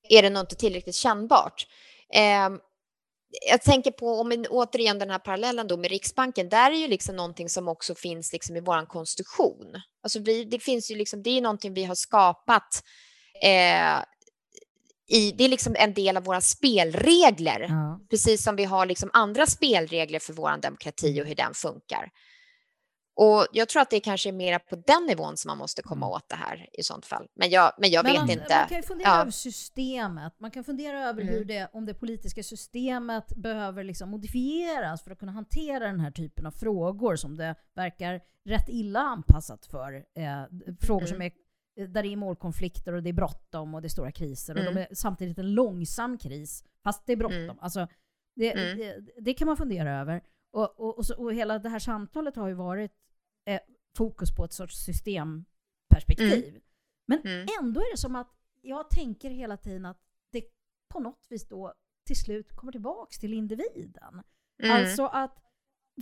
[0.08, 1.66] är det nog inte tillräckligt kännbart.
[2.14, 2.50] Eh,
[3.50, 7.16] jag tänker på, om återigen den här parallellen då med Riksbanken, där är ju liksom
[7.16, 9.74] någonting som också finns liksom i vår konstitution.
[10.02, 12.82] Alltså vi, det finns ju liksom, det är någonting vi har skapat
[13.42, 14.04] eh,
[15.10, 18.00] i, det är liksom en del av våra spelregler, ja.
[18.10, 22.10] precis som vi har liksom andra spelregler för vår demokrati och hur den funkar.
[23.20, 26.06] Och jag tror att det kanske är mer på den nivån som man måste komma
[26.06, 26.16] mm.
[26.16, 27.28] åt det här i sånt fall.
[27.34, 28.56] Men jag, men jag men vet man, inte.
[28.58, 29.20] Man kan ju fundera ja.
[29.20, 30.34] över systemet.
[30.40, 31.34] Man kan fundera över mm.
[31.34, 36.10] hur det, om det politiska systemet behöver liksom modifieras för att kunna hantera den här
[36.10, 39.92] typen av frågor som det verkar rätt illa anpassat för.
[39.94, 40.42] Eh,
[40.80, 41.08] frågor mm.
[41.08, 41.32] som är
[41.88, 44.58] där det är målkonflikter och det är bråttom och det är stora kriser.
[44.58, 44.86] Och de mm.
[44.90, 47.38] är samtidigt en långsam kris, fast det är bråttom.
[47.38, 47.58] Mm.
[47.60, 47.88] Alltså,
[48.36, 50.22] det, det, det, kan man fundera över.
[50.52, 52.92] Och, och, och, så, och hela det här samtalet har ju varit
[53.48, 53.60] eh,
[53.96, 56.48] fokus på ett sorts systemperspektiv.
[56.48, 56.60] Mm.
[57.06, 57.46] Men mm.
[57.60, 58.30] ändå är det som att
[58.62, 60.00] jag tänker hela tiden att
[60.32, 60.44] det
[60.88, 61.74] på något vis då
[62.06, 64.22] till slut kommer tillbaks till individen.
[64.62, 64.76] Mm.
[64.76, 65.44] Alltså att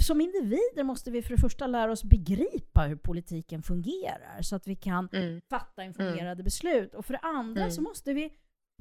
[0.00, 4.66] som individer måste vi för det första lära oss begripa hur politiken fungerar så att
[4.66, 5.40] vi kan mm.
[5.50, 6.44] fatta informerade mm.
[6.44, 6.94] beslut.
[6.94, 7.70] Och för det andra mm.
[7.70, 8.32] så måste vi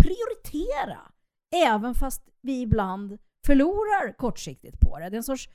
[0.03, 1.11] prioritera
[1.55, 5.09] även fast vi ibland förlorar kortsiktigt på det.
[5.09, 5.49] Det är en sorts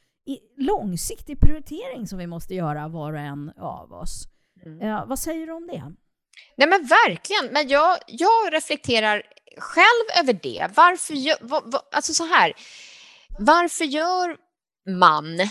[0.57, 4.25] långsiktig prioritering som vi måste göra var och en av oss.
[4.67, 4.81] Mm.
[4.81, 5.93] Eh, vad säger du om det?
[6.57, 9.23] Nej men verkligen, men jag, jag reflekterar
[9.59, 10.67] själv över det.
[10.75, 12.53] Varför gör, va, va, alltså så här,
[13.39, 14.37] varför gör
[14.99, 15.49] man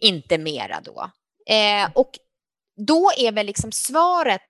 [0.00, 1.10] inte mera då?
[1.54, 2.10] Eh, och
[2.86, 4.42] då är väl liksom svaret,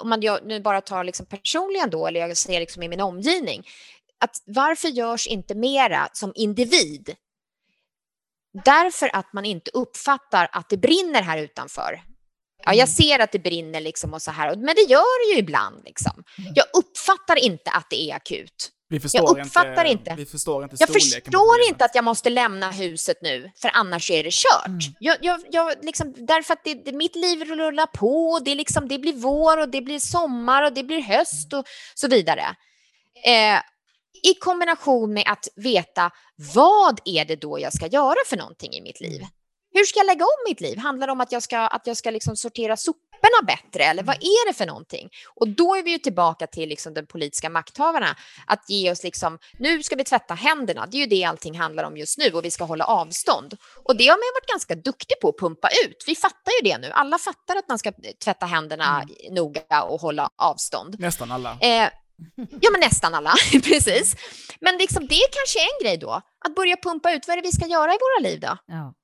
[0.00, 3.00] om man gör, nu bara tar liksom personligen då, eller jag ser liksom i min
[3.00, 3.66] omgivning,
[4.20, 7.16] att varför görs inte mera som individ
[8.64, 12.02] Därför att man inte uppfattar att det brinner här utanför.
[12.64, 12.86] Ja, jag mm.
[12.86, 15.84] ser att det brinner liksom och så här, men det gör det ju ibland.
[15.84, 16.24] Liksom.
[16.38, 16.52] Mm.
[16.54, 18.72] Jag uppfattar inte att det är akut.
[18.88, 20.26] Vi Jag uppfattar inte, inte.
[20.26, 24.32] Förstår inte Jag förstår inte att jag måste lämna huset nu, för annars är det
[24.32, 24.66] kört.
[24.66, 24.78] Mm.
[25.00, 28.88] Jag, jag, jag, liksom, därför att det, det, mitt liv rullar på, och det, liksom,
[28.88, 32.56] det blir vår och det blir sommar och det blir höst och så vidare.
[33.24, 33.60] Eh,
[34.22, 36.10] I kombination med att veta
[36.54, 39.22] vad är det då jag ska göra för någonting i mitt liv?
[39.76, 40.78] Hur ska jag lägga om mitt liv?
[40.78, 44.16] Handlar det om att jag ska, att jag ska liksom sortera soporna bättre eller vad
[44.16, 45.08] är det för någonting?
[45.34, 49.38] Och då är vi ju tillbaka till liksom de politiska makthavarna att ge oss liksom,
[49.58, 52.44] nu ska vi tvätta händerna, det är ju det allting handlar om just nu och
[52.44, 53.56] vi ska hålla avstånd.
[53.84, 56.04] Och det har man varit ganska duktig på att pumpa ut.
[56.06, 57.92] Vi fattar ju det nu, alla fattar att man ska
[58.24, 60.96] tvätta händerna noga och hålla avstånd.
[60.98, 61.58] Nästan alla.
[61.60, 61.90] Eh,
[62.36, 64.16] ja, men nästan alla, precis.
[64.60, 66.12] Men liksom, det kanske är en grej då,
[66.44, 68.56] att börja pumpa ut vad är det vi ska göra i våra liv då?
[68.66, 68.94] Ja.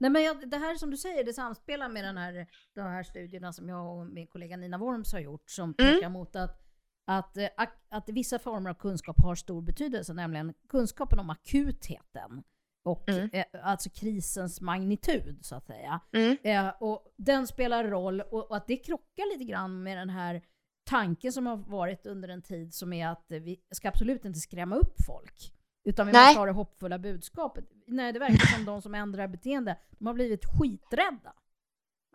[0.00, 3.02] Nej, men jag, det här som du säger, det samspelar med den här, de här
[3.02, 5.94] studierna som jag och min kollega Nina Worms har gjort som Mm.
[5.94, 6.60] pekar mot att,
[7.06, 12.42] att, eh, ak- att vissa former av kunskap har stor betydelse, nämligen kunskapen om akutheten
[12.84, 13.30] och Mm.
[13.32, 16.00] eh, alltså krisens magnitud så att säga.
[16.12, 16.36] Mm.
[16.44, 20.42] Eh, och den spelar roll och, och att det krockar lite grann med den här
[20.90, 24.76] tanken som har varit under en tid som är att vi ska absolut inte skrämma
[24.76, 25.52] upp folk.
[25.84, 26.26] Utan vi Nej.
[26.26, 27.64] måste ha det hoppfulla budskapet.
[27.86, 31.32] Nej, det verkar som de som ändrar beteende, de har blivit skiträdda.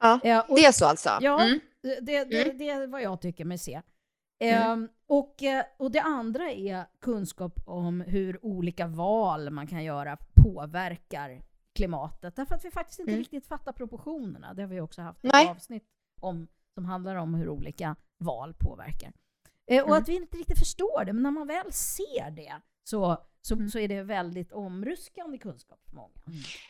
[0.01, 1.09] Ja, Eh, och, det är så alltså?
[1.21, 1.59] Ja, Mm.
[1.81, 3.81] det, det, det, det är vad jag tycker mig se.
[4.39, 10.17] Ehm, och, eh, och det andra är kunskap om hur olika val man kan göra
[10.35, 11.41] påverkar
[11.73, 12.35] klimatet.
[12.35, 13.19] Därför att vi faktiskt inte Mm.
[13.19, 14.53] riktigt fattar proportionerna.
[14.53, 15.45] Det har vi också haft Nej.
[15.45, 15.83] ett avsnitt
[16.21, 19.11] om som handlar om hur olika val påverkar.
[19.71, 20.01] Eh, och Mm.
[20.01, 22.53] att vi inte riktigt förstår det, men när man väl ser det
[22.83, 23.69] så, så, Mm.
[23.69, 26.13] så är det väldigt omruskande kunskap för många.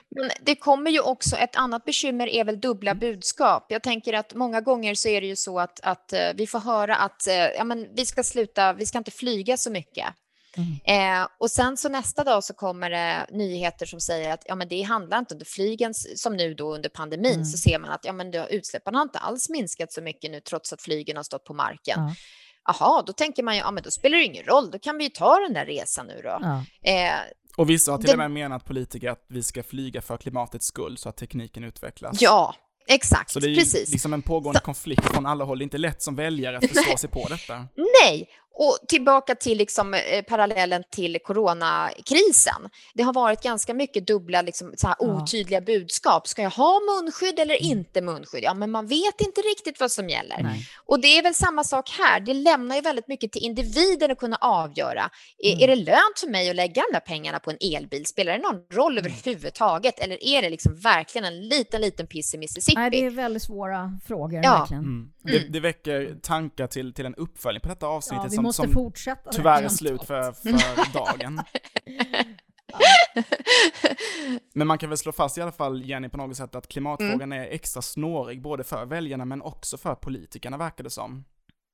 [0.09, 3.65] Men det kommer ju också, ett annat bekymmer är väl dubbla budskap.
[3.69, 6.59] Jag tänker att många gånger så är det ju så att, att eh, vi får
[6.59, 10.05] höra att eh, ja, men vi ska sluta, vi ska inte flyga så mycket.
[10.85, 14.67] Eh, och sen så nästa dag så kommer det nyheter som säger att ja, men
[14.67, 17.45] det handlar inte under flygen, som nu då under pandemin, Mm.
[17.45, 20.39] så ser man att ja, men det, utsläppen har inte alls minskat så mycket nu
[20.39, 21.99] trots att flygen har stått på marken.
[21.99, 22.15] Ja.
[22.67, 25.03] Jaha, då tänker man ju, ja men då spelar det ingen roll, då kan vi
[25.03, 26.37] ju ta den där resan nu då.
[26.41, 26.63] Ja.
[26.91, 27.19] Eh,
[27.57, 30.65] Och vissa har till Det- och med menat politiker att vi ska flyga för klimatets
[30.67, 32.17] skull så att tekniken utvecklas.
[32.21, 32.55] ja,
[32.87, 33.91] exakt, Så det är ju precis.
[33.91, 35.57] liksom en pågående konflikt från alla håll.
[35.57, 37.65] Det är inte lätt som väljare att förstå sig på detta.
[38.03, 42.69] Nej, och tillbaka till liksom, eh, parallellen till coronakrisen.
[42.93, 45.05] Det har varit ganska mycket dubbla, liksom, så här Ja.
[45.21, 46.27] otydliga budskap.
[46.27, 48.43] Ska jag ha munskydd eller inte munskydd?
[48.43, 50.43] Ja, men man vet inte riktigt vad som gäller.
[50.43, 50.67] Nej.
[50.85, 52.19] Och det är väl samma sak här.
[52.19, 55.09] Det lämnar ju väldigt mycket till individen att kunna avgöra.
[55.43, 55.63] Är, Mm.
[55.63, 58.05] är det lönt för mig att lägga de där pengarna på en elbil?
[58.05, 59.11] Spelar det någon roll Mm.
[59.11, 59.99] överhuvudtaget?
[59.99, 62.79] Eller är det liksom verkligen en liten, liten piss i Mississippi?
[62.79, 64.57] Nej, det är väldigt svåra frågor Ja.
[64.59, 64.83] verkligen.
[64.83, 65.11] Mm.
[65.23, 68.61] Det, det väcker tankar till, till en uppföljning på detta Ja, avsnittet vi som, måste
[68.63, 69.29] som fortsätta.
[69.31, 71.41] tyvärr är slut för, för dagen.
[74.53, 77.21] Men man kan väl slå fast i alla fall, Jenny, på något sätt att klimatfrågan
[77.31, 77.41] Mm.
[77.41, 81.25] är extra snårig, både för väljarna men också för politikerna, verkar det som.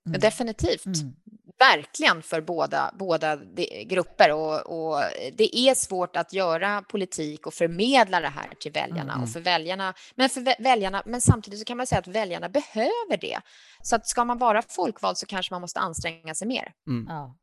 [0.07, 0.19] Mm.
[0.19, 0.85] Definitivt.
[0.85, 1.13] Mm.
[1.59, 4.59] Verkligen för båda, båda de, grupper och,
[4.93, 9.23] och det är svårt att göra politik och förmedla det här till väljarna Mm.
[9.23, 9.93] och för väljarna.
[10.15, 13.39] Men för vä- väljarna, men samtidigt så kan man säga att väljarna behöver det.
[13.83, 16.73] Så att ska man vara folkvald så kanske man måste anstränga sig mer.
[16.87, 17.05] Mm.
[17.09, 17.35] Ja.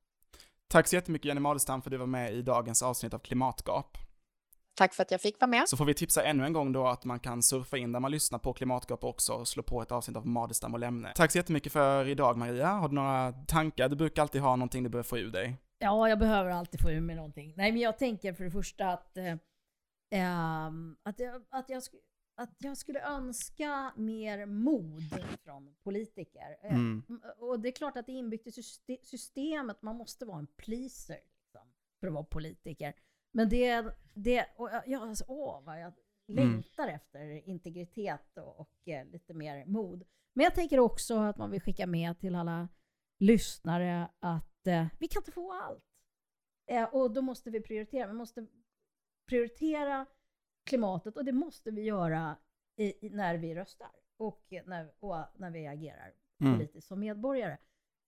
[0.68, 3.98] Tack så jättemycket Jenny Madestam för att du var med i dagens avsnitt av Klimatgap.
[4.78, 5.68] Tack för att jag fick vara med.
[5.68, 8.10] Så får vi tipsa ännu en gång då att man kan surfa in där man
[8.10, 11.12] lyssnar på Klimatgap också och slå på ett avsnitt av Madestam och Lämne.
[11.14, 12.66] Tack så jättemycket för idag Maria.
[12.68, 13.88] Har du några tankar?
[13.88, 15.56] Du brukar alltid ha någonting du behöver få ur dig.
[15.78, 17.54] ja, jag behöver alltid få ur mig någonting.
[17.56, 19.34] Nej, men jag tänker för det första att, eh,
[20.10, 21.82] ehm, att, jag, att, jag,
[22.36, 25.02] att jag skulle önska mer mod
[25.44, 26.56] från politiker.
[26.62, 27.02] Eh, Mm.
[27.38, 30.46] Och det är klart att det är inbyggt i syste- systemet, man måste vara en
[30.46, 31.60] pleaser liksom,
[32.00, 32.94] för att vara politiker.
[33.32, 35.92] Men det, det och jag, jag, alltså, åh vad jag
[36.30, 36.50] Mm.
[36.52, 40.04] längtar efter integritet och, och eh, lite mer mod.
[40.32, 42.68] Men jag tänker också att man vill skicka med till alla
[43.18, 45.84] lyssnare att eh, vi kan inte få allt.
[46.66, 48.06] Eh, och då måste vi prioritera.
[48.06, 48.46] Vi måste
[49.26, 50.06] prioritera
[50.64, 52.36] klimatet och det måste vi göra
[52.76, 56.54] i, i, när vi röstar och när, och när vi agerar Mm.
[56.58, 57.58] politiskt som medborgare.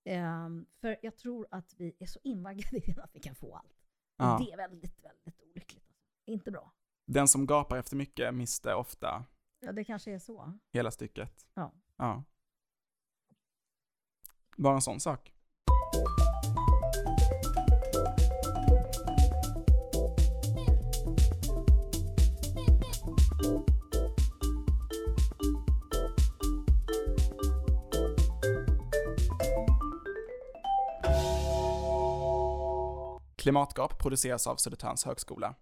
[0.04, 3.79] Ehm, för jag tror att vi är så invaggade i att vi kan få allt.
[4.20, 4.38] Ja.
[4.44, 5.84] det är väldigt, väldigt olyckligt.
[6.26, 6.72] Inte bra.
[7.06, 9.24] Den som gapar efter mycket mister ofta
[9.60, 10.58] Ja, det kanske är så.
[10.72, 11.46] hela stycket.
[11.54, 11.72] Ja.
[11.96, 12.24] Ja.
[14.56, 15.32] Bara en sån sak.
[33.40, 35.54] Klimatgap produceras av Södertörns högskola.